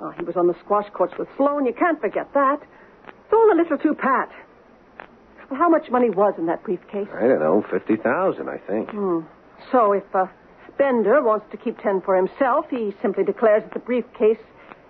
[0.01, 1.65] Oh, he was on the squash courts with Sloan.
[1.65, 2.61] You can't forget that.
[3.07, 4.29] It's all a little too pat.
[5.49, 7.07] Well, how much money was in that briefcase?
[7.13, 8.89] I don't know, fifty thousand, I think.
[8.89, 9.19] Hmm.
[9.71, 10.25] So if uh,
[10.77, 14.39] Bender wants to keep ten for himself, he simply declares that the briefcase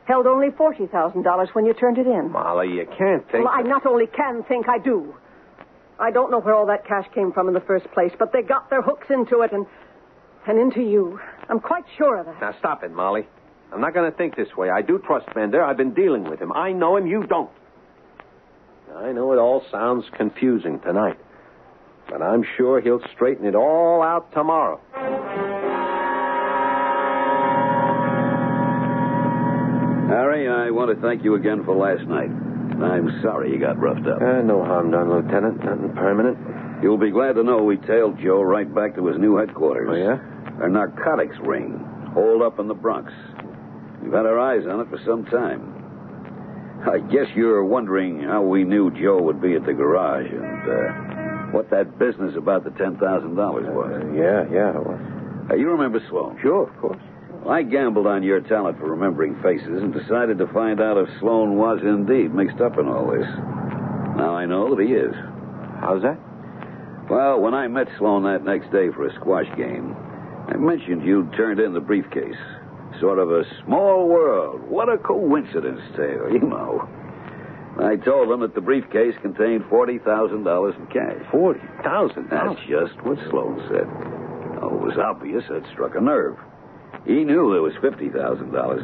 [0.05, 2.31] held only forty thousand dollars when you turned it in.
[2.31, 3.45] Molly, you can't think.
[3.45, 5.13] Well, I not only can think, I do.
[5.99, 8.41] I don't know where all that cash came from in the first place, but they
[8.41, 9.65] got their hooks into it and
[10.47, 11.19] and into you.
[11.49, 12.39] I'm quite sure of that.
[12.41, 13.27] Now stop it, Molly.
[13.75, 14.69] I'm not going to think this way.
[14.69, 15.61] I do trust Bender.
[15.61, 16.53] I've been dealing with him.
[16.53, 17.07] I know him.
[17.07, 17.51] You don't.
[18.95, 21.17] I know it all sounds confusing tonight,
[22.07, 24.79] but I'm sure he'll straighten it all out tomorrow.
[30.07, 32.29] Harry, I want to thank you again for last night.
[32.81, 34.21] I'm sorry you got roughed up.
[34.21, 35.65] Uh, no harm done, Lieutenant.
[35.65, 36.81] Nothing permanent.
[36.81, 39.89] You'll be glad to know we tailed Joe right back to his new headquarters.
[39.91, 40.65] Oh, yeah?
[40.65, 41.77] A narcotics ring,
[42.13, 43.11] holed up in the Bronx.
[44.05, 45.73] We've had our eyes on it for some time.
[46.85, 51.51] I guess you're wondering how we knew Joe would be at the garage and uh,
[51.57, 53.91] what that business about the $10,000 was.
[53.91, 55.49] Uh, yeah, yeah, it was.
[55.49, 56.37] Uh, you remember Sloan?
[56.39, 57.01] Sure, of course.
[57.49, 61.57] I gambled on your talent for remembering faces and decided to find out if Sloan
[61.57, 63.25] was indeed mixed up in all this.
[63.25, 65.15] Now I know that he is.
[65.81, 66.19] How's that?
[67.09, 69.95] Well, when I met Sloan that next day for a squash game,
[70.47, 72.37] I mentioned you'd turned in the briefcase.
[72.99, 74.61] Sort of a small world.
[74.69, 76.87] What a coincidence tale, you know.
[77.77, 81.21] I told him that the briefcase contained $40,000 in cash.
[81.29, 83.87] 40000 That's just what Sloan said.
[84.61, 86.37] Oh, it was obvious that struck a nerve.
[87.05, 88.09] He knew there was $50,000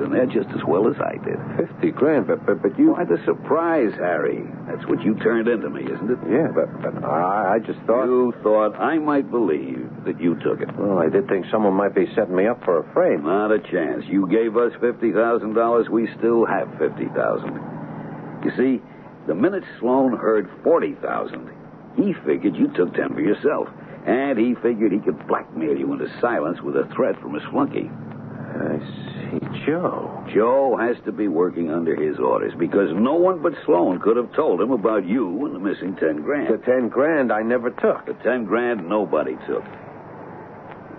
[0.06, 1.42] in there just as well as I did.
[1.58, 2.94] 50 grand, but, but, but you.
[2.94, 4.46] Why the surprise, Harry?
[4.70, 6.20] That's what you turned into me, isn't it?
[6.30, 8.06] Yeah, but, but I, I just thought.
[8.06, 10.70] You thought I might believe that you took it.
[10.78, 13.24] Well, I did think someone might be setting me up for a frame.
[13.24, 14.06] Not a chance.
[14.06, 18.84] You gave us $50,000, we still have 50000 You see,
[19.26, 21.58] the minute Sloan heard 40000
[21.98, 23.68] he figured you took 10 for yourself.
[24.06, 27.90] And he figured he could blackmail you into silence with a threat from his flunky.
[27.90, 29.66] I see.
[29.66, 30.26] Joe.
[30.34, 34.34] Joe has to be working under his orders because no one but Sloan could have
[34.34, 36.54] told him about you and the missing ten grand.
[36.54, 38.06] The ten grand I never took.
[38.06, 39.64] The ten grand nobody took.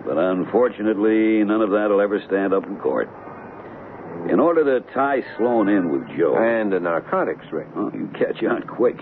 [0.07, 3.11] But unfortunately, none of that will ever stand up in court.
[4.31, 6.37] In order to tie Sloan in with Joe.
[6.37, 7.71] And the narcotics ring.
[7.77, 8.97] Oh, you catch on quick.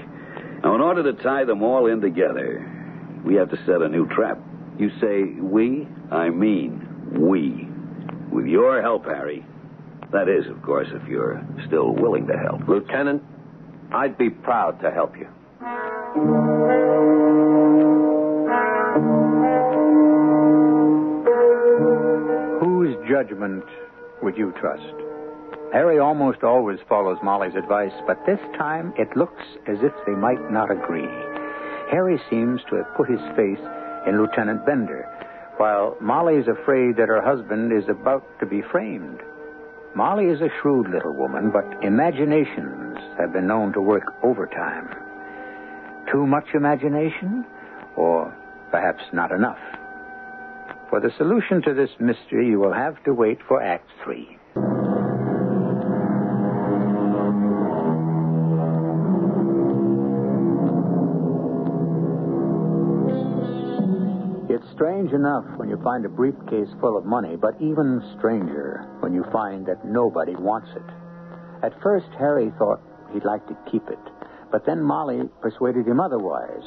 [0.62, 2.66] Now, in order to tie them all in together,
[3.24, 4.38] we have to set a new trap.
[4.78, 5.87] You say we?
[6.11, 6.87] I mean,
[7.28, 7.68] we.
[8.35, 9.44] With your help, Harry.
[10.12, 12.66] That is, of course, if you're still willing to help.
[12.66, 13.22] Lieutenant,
[13.92, 15.28] I'd be proud to help you.
[22.61, 23.64] Whose judgment
[24.22, 24.94] would you trust?
[25.72, 30.50] Harry almost always follows Molly's advice, but this time it looks as if they might
[30.50, 31.09] not agree.
[31.90, 33.61] Harry seems to have put his faith
[34.07, 35.09] in Lieutenant Bender,
[35.57, 39.20] while Molly is afraid that her husband is about to be framed.
[39.94, 44.88] Molly is a shrewd little woman, but imaginations have been known to work overtime.
[46.11, 47.44] Too much imagination?
[47.96, 48.33] Or
[48.70, 49.59] perhaps not enough?
[50.90, 54.39] For the solution to this mystery, you will have to wait for Act Three.
[64.61, 69.14] It's strange enough when you find a briefcase full of money, but even stranger when
[69.14, 70.85] you find that nobody wants it.
[71.64, 73.99] At first, Harry thought he'd like to keep it,
[74.53, 76.62] but then Molly persuaded him otherwise.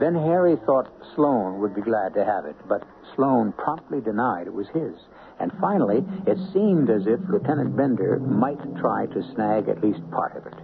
[0.00, 4.54] Then Harry thought Sloan would be glad to have it, but Sloan promptly denied it
[4.54, 4.94] was his.
[5.38, 10.36] And finally, it seemed as if Lieutenant Bender might try to snag at least part
[10.38, 10.58] of it.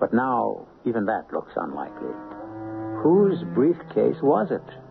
[0.00, 2.14] But now, even that looks unlikely.
[3.02, 4.83] Whose briefcase was it?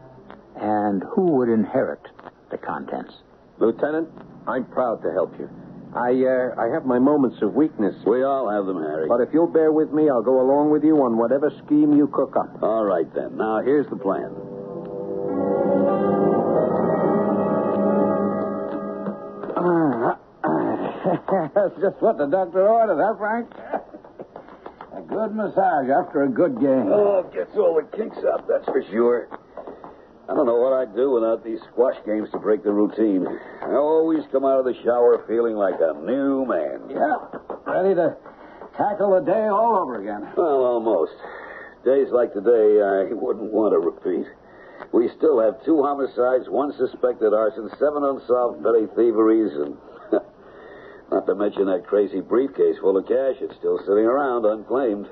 [0.56, 2.02] And who would inherit
[2.52, 3.14] the contents?
[3.60, 4.10] Lieutenant,
[4.48, 5.50] I'm proud to help you.
[5.96, 7.96] I, uh, I have my moments of weakness.
[8.06, 9.08] We all have them, Harry.
[9.08, 12.08] But if you'll bear with me, I'll go along with you on whatever scheme you
[12.08, 12.64] cook up.
[12.64, 13.38] All right, then.
[13.38, 14.34] Now, here's the plan.
[21.54, 23.50] That's just what the doctor ordered, huh, Frank?
[24.94, 26.86] A good massage after a good game.
[26.86, 29.28] Oh, it gets all the kinks out, that's for sure.
[30.30, 33.28] I don't know what I'd do without these squash games to break the routine.
[33.62, 36.88] I always come out of the shower feeling like a new man.
[36.90, 37.20] Yeah,
[37.68, 38.16] ready to
[38.78, 40.32] tackle the day all over again.
[40.38, 41.12] Well, almost.
[41.84, 44.26] Days like today, I wouldn't want to repeat.
[44.94, 49.76] We still have two homicides, one suspected arson, seven unsolved petty thieveries, and
[51.12, 53.44] not to mention that crazy briefcase full of cash.
[53.44, 55.08] It's still sitting around unclaimed.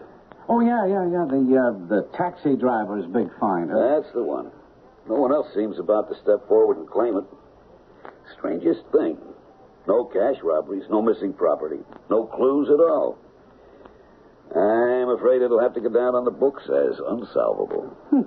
[0.47, 1.25] Oh, yeah, yeah, yeah.
[1.27, 3.99] The, uh, the taxi driver's big find, huh?
[3.99, 4.51] That's the one.
[5.07, 7.25] No one else seems about to step forward and claim it.
[8.37, 9.17] Strangest thing.
[9.87, 13.17] No cash robberies, no missing property, no clues at all.
[14.55, 17.87] I'm afraid it'll have to go down on the books as unsolvable.
[18.09, 18.21] Hmm.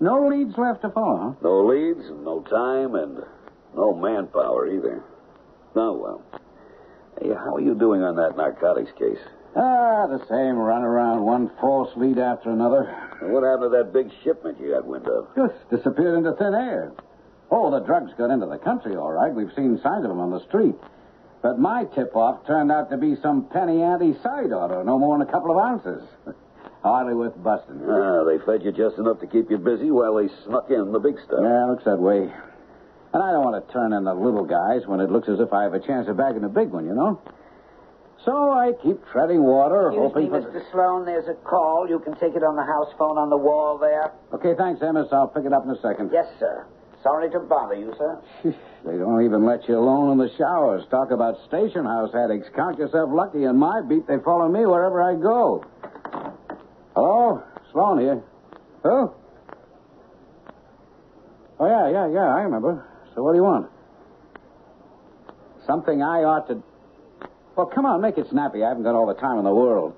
[0.00, 1.32] No leads left to follow, huh?
[1.42, 3.18] No leads, and no time, and
[3.74, 5.02] no manpower either.
[5.74, 6.22] Oh, well.
[7.20, 9.18] Hey, how are you doing on that narcotics case?
[9.56, 12.84] Ah, the same run around, one false lead after another.
[13.20, 15.26] What happened to that big shipment you got wind of?
[15.34, 16.92] Just disappeared into thin air.
[17.50, 19.34] Oh, the drugs got into the country, all right.
[19.34, 20.76] We've seen signs of them on the street.
[21.42, 25.26] But my tip-off turned out to be some penny ante side order, no more than
[25.26, 26.02] a couple of ounces.
[26.82, 27.82] Hardly worth busting.
[27.88, 30.98] Ah, they fed you just enough to keep you busy while they snuck in the
[31.00, 31.40] big stuff.
[31.42, 32.32] Yeah, looks that way.
[33.12, 35.52] And I don't want to turn in the little guys when it looks as if
[35.52, 37.20] I have a chance of bagging a big one, you know?
[38.24, 40.42] So I keep treading water, Excuse hoping me, for...
[40.42, 40.72] Mr.
[40.72, 41.06] Sloan.
[41.06, 41.86] There's a call.
[41.88, 44.12] You can take it on the house phone on the wall there.
[44.34, 45.08] Okay, thanks, Amos.
[45.10, 46.10] I'll pick it up in a second.
[46.12, 46.66] Yes, sir.
[47.02, 48.20] Sorry to bother you, sir.
[48.84, 50.84] They don't even let you alone in the showers.
[50.90, 52.48] Talk about station house addicts.
[52.54, 53.44] Count yourself lucky.
[53.44, 55.64] In my beat, they follow me wherever I go.
[56.94, 57.42] Hello?
[57.72, 58.22] Sloan here.
[58.82, 59.12] Who?
[61.58, 62.86] Oh, yeah, yeah, yeah, I remember.
[63.14, 63.70] So what do you want?
[65.66, 66.62] Something I ought to...
[67.60, 68.64] Well, come on, make it snappy.
[68.64, 69.94] I haven't got all the time in the world.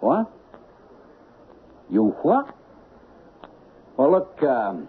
[0.00, 0.32] What?
[1.90, 2.56] You what?
[3.98, 4.88] Well, look, um,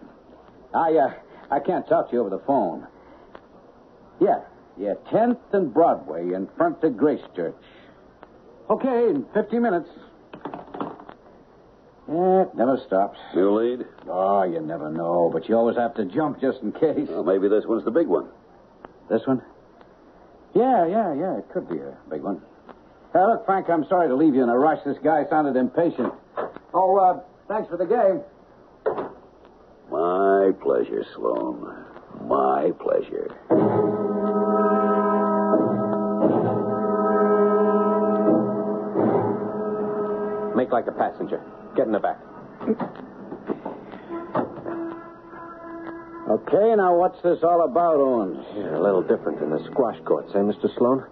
[0.74, 1.14] I, uh,
[1.52, 2.88] I can't talk to you over the phone.
[4.22, 4.44] Yeah,
[4.78, 7.54] yeah, 10th and Broadway in front of Grace Church.
[8.70, 9.90] Okay, in 15 minutes.
[12.08, 13.20] Yeah, it never stops.
[13.36, 13.86] New lead?
[14.08, 17.10] Oh, you never know, but you always have to jump just in case.
[17.10, 18.30] Well, maybe this one's the big one.
[19.10, 19.42] This one?
[20.54, 21.38] Yeah, yeah, yeah.
[21.38, 22.42] It could be a big one.
[23.14, 24.80] Hey, look, Frank, I'm sorry to leave you in a rush.
[24.86, 26.14] This guy sounded impatient.
[26.74, 28.22] Oh, uh, thanks for the game.
[29.92, 31.86] My pleasure, Sloan.
[32.28, 33.36] My pleasure.
[40.56, 41.42] Make like a passenger.
[41.76, 42.20] Get in the back.
[46.40, 48.40] Okay, now what's this all about, Owens?
[48.56, 50.74] A little different than the squash courts, eh, Mr.
[50.78, 51.04] Sloan?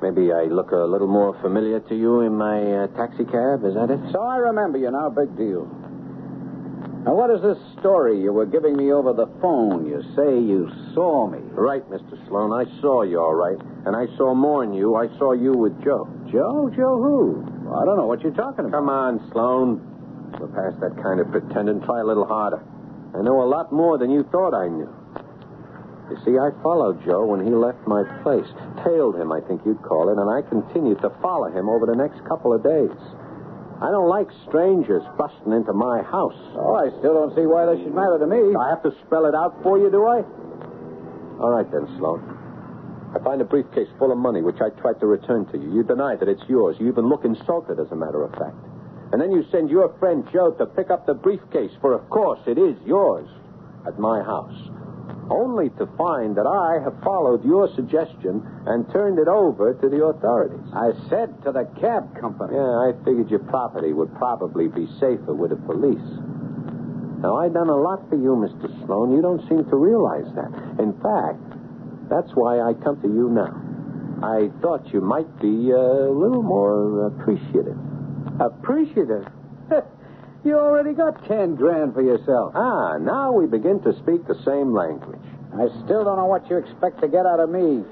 [0.00, 3.60] Maybe I look a little more familiar to you in my uh, taxi cab.
[3.68, 4.00] Is that it?
[4.12, 5.10] So I remember you now.
[5.10, 5.68] Big deal.
[7.04, 9.84] Now, what is this story you were giving me over the phone?
[9.84, 11.38] You say you saw me.
[11.52, 12.16] Right, Mr.
[12.28, 12.52] Sloan.
[12.52, 13.60] I saw you, all right.
[13.84, 14.96] And I saw more than you.
[14.96, 16.08] I saw you with Joe.
[16.32, 16.72] Joe?
[16.74, 17.44] Joe who?
[17.68, 18.78] I don't know what you're talking about.
[18.78, 19.84] Come on, Sloan.
[20.40, 21.82] We're past that kind of pretending.
[21.84, 22.64] Try a little harder.
[23.14, 24.88] I know a lot more than you thought I knew.
[26.10, 28.46] You see, I followed Joe when he left my place.
[28.82, 31.94] Tailed him, I think you'd call it, and I continued to follow him over the
[31.94, 32.94] next couple of days.
[33.80, 36.36] I don't like strangers busting into my house.
[36.54, 38.54] Oh, I still don't see why they should matter to me.
[38.54, 40.22] I have to spell it out for you, do I?
[41.40, 42.20] All right, then, Sloan.
[43.14, 45.72] I find a briefcase full of money, which I tried to return to you.
[45.72, 46.76] You deny that it's yours.
[46.78, 48.54] You even look insulted, as a matter of fact.
[49.12, 52.40] And then you send your friend Joe to pick up the briefcase, for of course
[52.46, 53.28] it is yours,
[53.86, 54.54] at my house.
[55.30, 60.04] Only to find that I have followed your suggestion and turned it over to the
[60.04, 60.66] authorities.
[60.74, 62.54] I said to the cab company.
[62.54, 66.02] Yeah, I figured your property would probably be safer with the police.
[67.22, 68.66] Now, I've done a lot for you, Mr.
[68.86, 69.14] Sloan.
[69.14, 70.50] You don't seem to realize that.
[70.82, 71.38] In fact,
[72.08, 73.54] that's why I come to you now.
[74.22, 77.76] I thought you might be uh, a little more appreciative.
[78.40, 79.26] Appreciative?
[80.44, 82.52] you already got ten grand for yourself.
[82.54, 85.20] Ah, now we begin to speak the same language.
[85.52, 87.84] I still don't know what you expect to get out of me.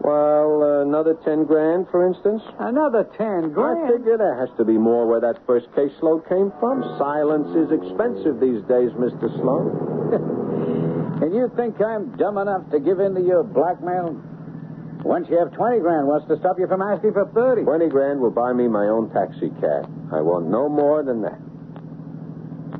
[0.00, 2.42] Well, uh, another ten grand, for instance?
[2.58, 3.86] Another ten grand?
[3.86, 6.82] I figure there has to be more where that first caseload came from.
[6.98, 9.30] Silence is expensive these days, Mr.
[9.40, 11.22] Sloan.
[11.22, 14.20] and you think I'm dumb enough to give in to your blackmail?
[15.02, 17.64] Once you have 20 grand, what's to stop you from asking for 30?
[17.64, 19.84] 20 grand will buy me my own taxi cab.
[20.12, 21.38] I want no more than that.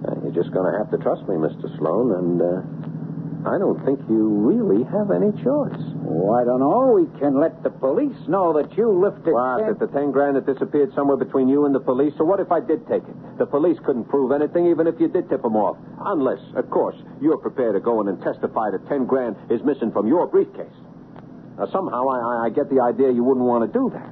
[0.08, 1.68] And you're just going to have to trust me, Mr.
[1.76, 2.60] Sloan, and uh,
[3.44, 5.80] I don't think you really have any choice.
[6.08, 6.96] Oh, I don't know.
[6.96, 9.32] We can let the police know that you lifted.
[9.32, 9.64] What?
[9.68, 12.14] That the 10 grand that disappeared somewhere between you and the police?
[12.16, 13.16] So what if I did take it?
[13.36, 15.76] The police couldn't prove anything, even if you did tip them off.
[16.00, 19.92] Unless, of course, you're prepared to go in and testify that 10 grand is missing
[19.92, 20.72] from your briefcase.
[21.58, 24.10] Now, somehow I, I get the idea you wouldn't want to do that.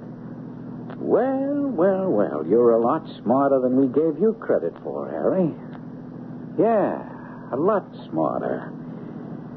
[0.98, 2.46] Well, well, well.
[2.46, 5.50] You're a lot smarter than we gave you credit for, Harry.
[6.58, 7.02] Yeah,
[7.52, 8.72] a lot smarter.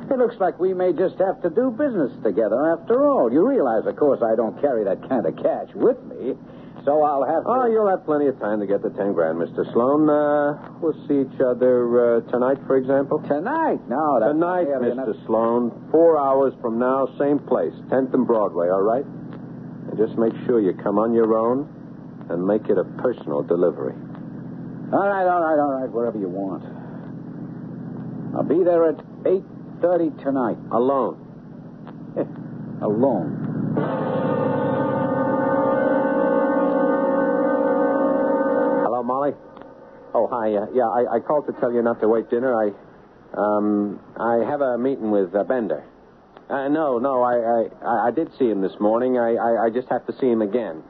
[0.10, 3.32] It looks like we may just have to do business together after all.
[3.32, 6.36] You realize, of course, I don't carry that kind of cash with me,
[6.84, 7.50] so I'll have to.
[7.50, 9.64] Oh, you'll have plenty of time to get the 10 grand, Mr.
[9.74, 10.10] Sloan.
[10.10, 13.20] Uh, we'll see each other uh, tonight, for example.
[13.28, 13.80] Tonight?
[13.88, 14.92] No, that's Tonight, Mr.
[14.92, 15.16] enough.
[15.26, 15.72] Sloan.
[15.92, 19.06] Four hours from now, same place, 10th and Broadway, all right?
[19.06, 21.70] And just make sure you come on your own
[22.30, 23.94] and make it a personal delivery.
[24.94, 26.64] All right, all right, all right, wherever you want.
[28.36, 30.58] I'll be there at 8.30 tonight.
[30.72, 31.22] Alone?
[32.82, 34.55] Alone.
[40.16, 40.56] Oh, hi.
[40.56, 42.56] Uh, yeah, I, I called to tell you not to wait dinner.
[42.56, 42.72] I,
[43.38, 45.84] um, I have a meeting with uh, Bender.
[46.50, 49.18] Uh, no, no, I, I, I did see him this morning.
[49.18, 50.84] I, I, I just have to see him again.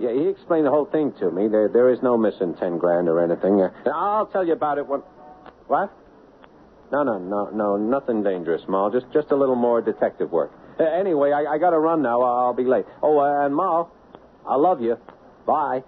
[0.00, 1.46] Yeah, he explained the whole thing to me.
[1.46, 3.60] There, there is no missing ten grand or anything.
[3.62, 5.00] Uh, I'll tell you about it when.
[5.68, 5.92] What?
[6.90, 8.90] No, no, no, no, nothing dangerous, Mal.
[8.90, 10.50] Just, just a little more detective work.
[10.80, 12.20] Uh, anyway, I, I got to run now.
[12.22, 12.84] I'll be late.
[13.00, 13.92] Oh, uh, and Mal,
[14.44, 14.96] I love you.
[15.46, 15.82] Bye.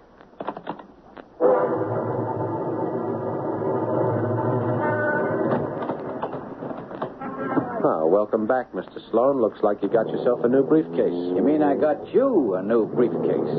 [8.29, 9.01] Welcome back, Mr.
[9.09, 9.41] Sloan.
[9.41, 11.33] Looks like you got yourself a new briefcase.
[11.33, 13.57] You mean I got you a new briefcase?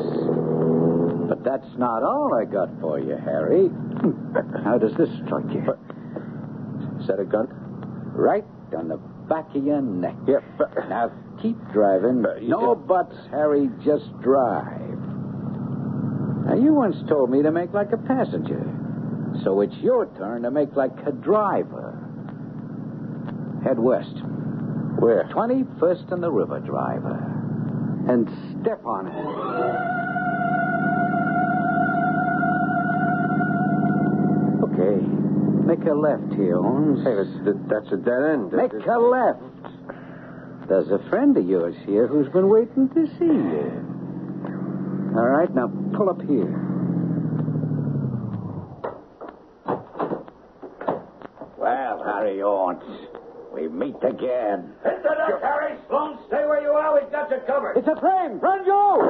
[1.28, 3.66] But that's not all I got for you, Harry.
[4.62, 5.58] How does this strike you?
[7.00, 7.48] Is that a gun?
[8.14, 8.44] Right
[8.76, 8.98] on the
[9.28, 10.14] back of your neck.
[10.28, 10.44] Yep.
[10.88, 11.10] Now
[11.42, 12.24] keep driving.
[12.24, 13.68] Uh, no buts, Harry.
[13.84, 15.02] Just drive.
[16.46, 18.62] Now you once told me to make like a passenger,
[19.42, 21.96] so it's your turn to make like a driver.
[23.64, 24.14] Head west.
[25.00, 25.24] Where?
[25.32, 27.16] 21st and the River, driver.
[28.08, 28.28] And
[28.60, 29.16] step on it.
[34.64, 35.00] Okay.
[35.66, 37.02] Make a left here, Holmes.
[37.04, 37.30] Hey, that's,
[37.68, 38.52] that's a dead end.
[38.52, 39.40] Make a left.
[40.68, 43.86] There's a friend of yours here who's been waiting to see you.
[45.16, 46.66] All right, now pull up here.
[51.58, 52.82] Well, Harry Owens,
[53.52, 54.72] we meet again.
[54.84, 55.76] Hit the deck, Harry.
[55.88, 57.00] Sloan, stay where you are.
[57.00, 57.76] We've got you covered.
[57.76, 58.38] It's a train.
[58.38, 59.00] Run, Joe!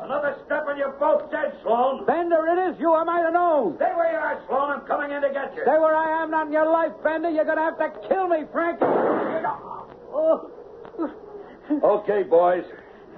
[0.00, 2.06] A Another step and you're both dead, Sloan.
[2.06, 2.94] Bender, it is you.
[2.94, 3.76] I might have known.
[3.76, 4.70] Stay where you are, Sloan.
[4.70, 5.62] I'm coming in to get you.
[5.62, 7.30] Stay where I am, not in your life, Bender.
[7.30, 8.78] You're going to have to kill me, Frank.
[8.80, 10.50] Oh.
[11.70, 12.64] Okay, boys.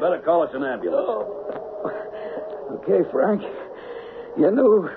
[0.00, 1.06] Better call us an ambulance.
[1.08, 2.80] Oh.
[2.82, 3.42] Okay, Frank.
[4.36, 4.90] You knew,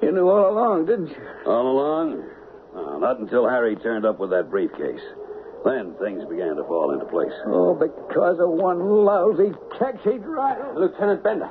[0.00, 1.16] you knew all along, didn't you?
[1.46, 2.22] All along?
[2.74, 5.02] No, not until Harry turned up with that briefcase.
[5.64, 7.32] Then things began to fall into place.
[7.46, 10.74] Oh, because of one lousy taxi driver.
[10.76, 11.50] Lieutenant Bender.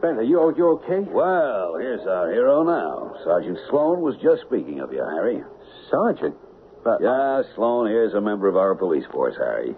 [0.00, 1.08] Bender, you, you okay?
[1.08, 3.14] Well, here's our hero now.
[3.22, 5.42] Sergeant Sloan was just speaking of you, Harry.
[5.90, 6.34] Sergeant?
[6.82, 7.00] But...
[7.00, 9.76] Yeah, Sloan here's a member of our police force, Harry.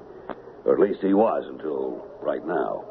[0.65, 2.85] Or at least he was until right now.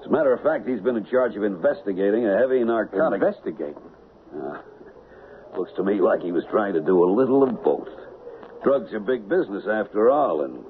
[0.00, 3.20] As a matter of fact, he's been in charge of investigating a heavy narcotic.
[3.20, 3.76] Investigating?
[4.34, 4.62] Uh,
[5.56, 7.88] looks to me like he was trying to do a little of both.
[8.62, 10.64] Drugs are big business after all, and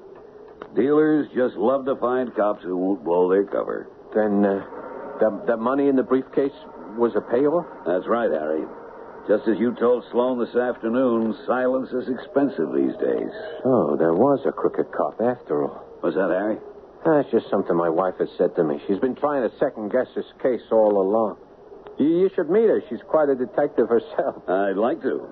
[0.75, 3.89] dealers just love to find cops who won't blow their cover.
[4.15, 4.63] Then, uh,
[5.19, 6.55] that, that money in the briefcase
[6.97, 7.65] was a payoff?
[7.85, 8.65] That's right, Harry.
[9.27, 13.31] Just as you told Sloan this afternoon, silence is expensive these days.
[13.63, 15.85] Oh, there was a crooked cop after all.
[16.01, 16.57] Was that, Harry?
[17.05, 18.81] That's just something my wife has said to me.
[18.87, 21.37] She's been trying to second guess this case all along.
[21.99, 22.81] You, you should meet her.
[22.89, 24.43] She's quite a detective herself.
[24.49, 25.27] I'd like to.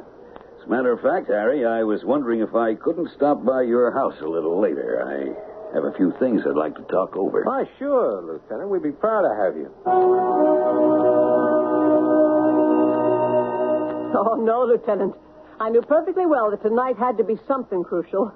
[0.60, 3.92] As a matter of fact, Harry, I was wondering if I couldn't stop by your
[3.92, 5.02] house a little later.
[5.06, 7.44] I have a few things I'd like to talk over.
[7.44, 8.70] Why, sure, Lieutenant.
[8.70, 9.72] We'd be proud to have you.
[14.16, 15.16] Oh, no, Lieutenant.
[15.60, 18.34] I knew perfectly well that tonight had to be something crucial.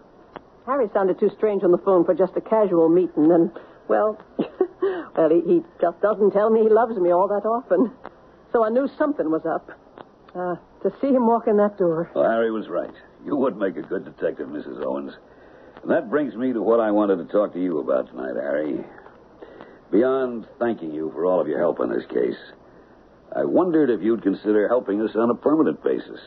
[0.65, 3.51] Harry sounded too strange on the phone for just a casual meeting, and,
[3.88, 4.17] well,
[5.16, 7.91] well, he, he just doesn't tell me he loves me all that often.
[8.52, 9.70] So I knew something was up.
[10.36, 12.10] Uh, to see him walk in that door.
[12.16, 12.94] Well, Harry was right.
[13.26, 14.84] You would make a good detective, Mrs.
[14.84, 15.14] Owens.
[15.82, 18.84] And that brings me to what I wanted to talk to you about tonight, Harry.
[19.91, 22.38] Beyond thanking you for all of your help in this case,
[23.36, 26.20] I wondered if you'd consider helping us on a permanent basis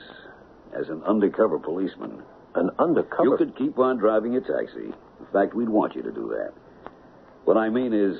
[0.79, 2.23] as an undercover policeman.
[2.55, 3.25] An undercover?
[3.25, 4.87] You could keep on driving your taxi.
[5.21, 6.53] In fact, we'd want you to do that.
[7.45, 8.17] What I mean is,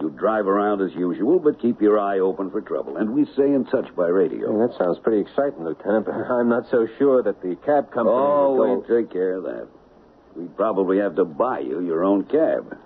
[0.00, 2.96] you drive around as usual, but keep your eye open for trouble.
[2.96, 4.52] And we stay in touch by radio.
[4.52, 8.16] Yeah, that sounds pretty exciting, Lieutenant, but I'm not so sure that the cab company.
[8.16, 9.68] Oh, will we'll take care of that.
[10.36, 12.78] We'd probably have to buy you your own cab.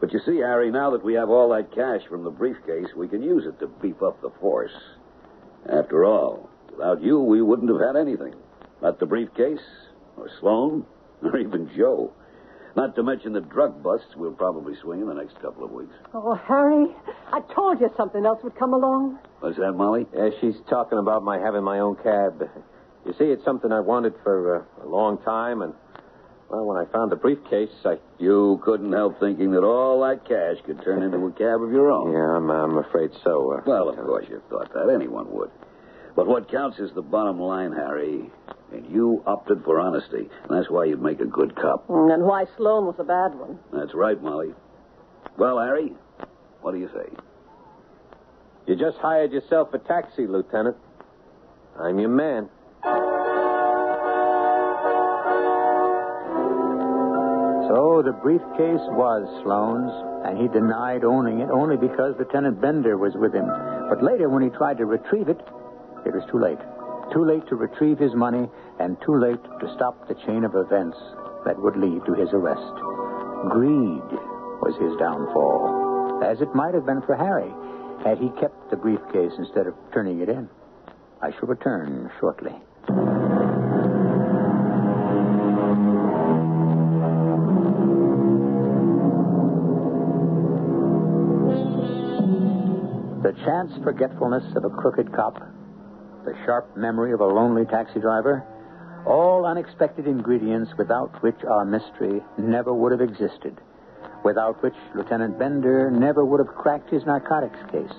[0.00, 3.08] But you see, Harry, now that we have all that cash from the briefcase, we
[3.08, 4.72] can use it to beef up the force.
[5.66, 8.34] After all, without you, we wouldn't have had anything.
[8.82, 9.64] Not the briefcase,
[10.18, 10.84] or Sloan,
[11.22, 12.12] or even Joe.
[12.76, 15.94] Not to mention the drug busts we'll probably swing in the next couple of weeks.
[16.12, 16.86] Oh, Harry,
[17.32, 19.18] I told you something else would come along.
[19.40, 20.06] What's that, Molly?
[20.14, 22.50] Yeah, she's talking about my having my own cab.
[23.06, 25.72] You see, it's something I wanted for uh, a long time, and,
[26.48, 27.98] well, when I found the briefcase, I.
[28.18, 31.92] You couldn't help thinking that all that cash could turn into a cab of your
[31.92, 32.12] own.
[32.12, 33.52] Yeah, I'm, I'm afraid so.
[33.52, 34.88] Uh, well, of course you thought that.
[34.92, 35.50] Anyone would.
[36.16, 38.30] But what counts is the bottom line, Harry.
[38.74, 40.28] And you opted for honesty.
[40.42, 41.86] And that's why you'd make a good cop.
[41.86, 43.58] Mm, and why Sloan was a bad one.
[43.72, 44.52] That's right, Molly.
[45.38, 45.92] Well, Harry,
[46.60, 47.08] what do you say?
[48.66, 50.76] You just hired yourself a taxi, Lieutenant.
[51.78, 52.48] I'm your man.
[57.68, 59.92] So the briefcase was Sloan's,
[60.26, 63.46] and he denied owning it only because Lieutenant Bender was with him.
[63.88, 65.40] But later, when he tried to retrieve it,
[66.06, 66.58] it was too late.
[67.14, 68.50] Too late to retrieve his money,
[68.80, 70.98] and too late to stop the chain of events
[71.44, 72.74] that would lead to his arrest.
[73.50, 74.02] Greed
[74.60, 77.54] was his downfall, as it might have been for Harry
[78.02, 80.48] had he kept the briefcase instead of turning it in.
[81.22, 82.52] I shall return shortly.
[93.22, 95.40] The chance forgetfulness of a crooked cop,
[96.24, 98.44] the sharp memory of a lonely taxi driver,
[99.06, 103.60] all unexpected ingredients without which our mystery never would have existed,
[104.24, 107.92] without which Lieutenant Bender never would have cracked his narcotics case.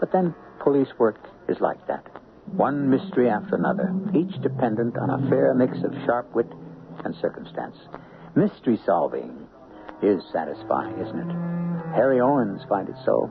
[0.00, 2.06] But then police work is like that.
[2.46, 6.50] One mystery after another, each dependent on a fair mix of sharp wit
[7.04, 7.76] and circumstance.
[8.34, 9.46] Mystery solving
[10.02, 11.36] is satisfying, isn't it?
[11.94, 13.30] Harry Owens finds it so.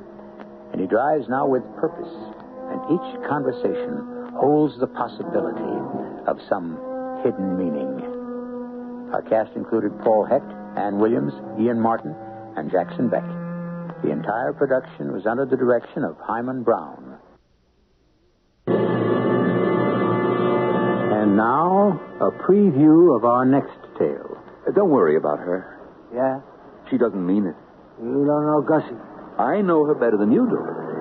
[0.71, 2.13] And he drives now with purpose,
[2.71, 5.77] and each conversation holds the possibility
[6.25, 6.73] of some
[7.21, 8.01] hidden meaning.
[9.13, 11.31] Our cast included Paul Hecht, Ann Williams,
[11.61, 12.15] Ian Martin,
[12.57, 13.23] and Jackson Beck.
[14.01, 17.19] The entire production was under the direction of Himan Brown.
[21.21, 24.41] And now, a preview of our next tale.
[24.67, 25.77] Uh, don't worry about her.
[26.15, 26.41] Yeah?
[26.89, 27.55] She doesn't mean it.
[28.01, 28.97] You don't know Gussie.
[29.37, 31.00] I know her better than you do.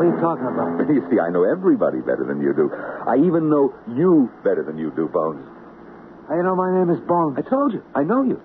[0.00, 0.88] What are you talking about?
[0.96, 2.72] You see, I know everybody better than you do.
[2.72, 5.44] I even know you better than you do, Bones.
[6.26, 7.36] How you know my name is Bones?
[7.36, 7.84] I told you.
[7.94, 8.40] I know you.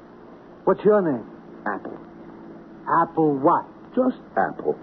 [0.65, 1.23] What's your name?
[1.65, 1.95] Apple.
[2.91, 3.63] Apple what?
[3.95, 4.75] Just Apple.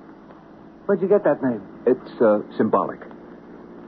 [0.88, 1.60] Where'd you get that name?
[1.84, 3.04] It's uh, symbolic.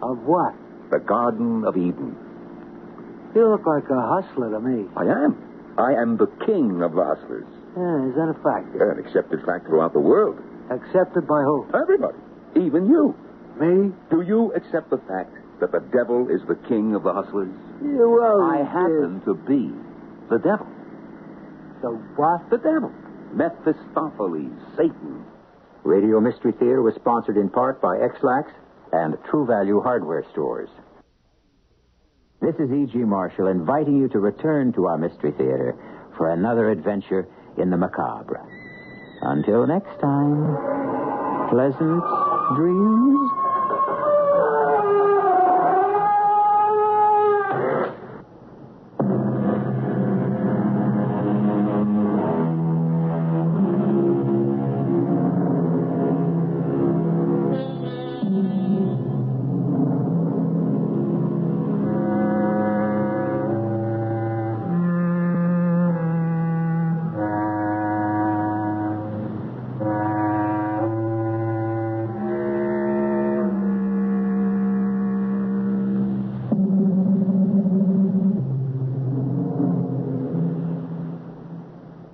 [0.05, 0.53] Of what?
[0.93, 2.12] The Garden of Eden.
[3.35, 4.85] You look like a hustler to me.
[4.95, 5.41] I am.
[5.80, 7.49] I am the king of the hustlers.
[7.80, 8.76] Yeah, is that a fact?
[8.76, 10.37] Yeah, an accepted fact throughout the world.
[10.68, 11.64] Accepted by who?
[11.72, 12.20] Everybody.
[12.57, 13.14] Even you.
[13.61, 13.92] Me?
[14.11, 17.52] Do you accept the fact that the devil is the king of the hustlers?
[17.82, 19.70] Yeah, well, I happen to be
[20.30, 20.66] the devil.
[21.82, 22.50] The what?
[22.50, 22.92] The devil.
[23.32, 25.24] Mephistopheles, Satan.
[25.84, 28.50] Radio Mystery Theater was sponsored in part by Ex-Lax
[28.92, 30.70] and True Value Hardware Stores.
[32.40, 32.98] This is E.G.
[32.98, 35.76] Marshall inviting you to return to our Mystery Theater
[36.16, 37.28] for another adventure
[37.59, 38.40] in the macabre.
[39.22, 40.57] Until next time,
[41.50, 42.02] pleasant
[42.53, 43.43] dreams.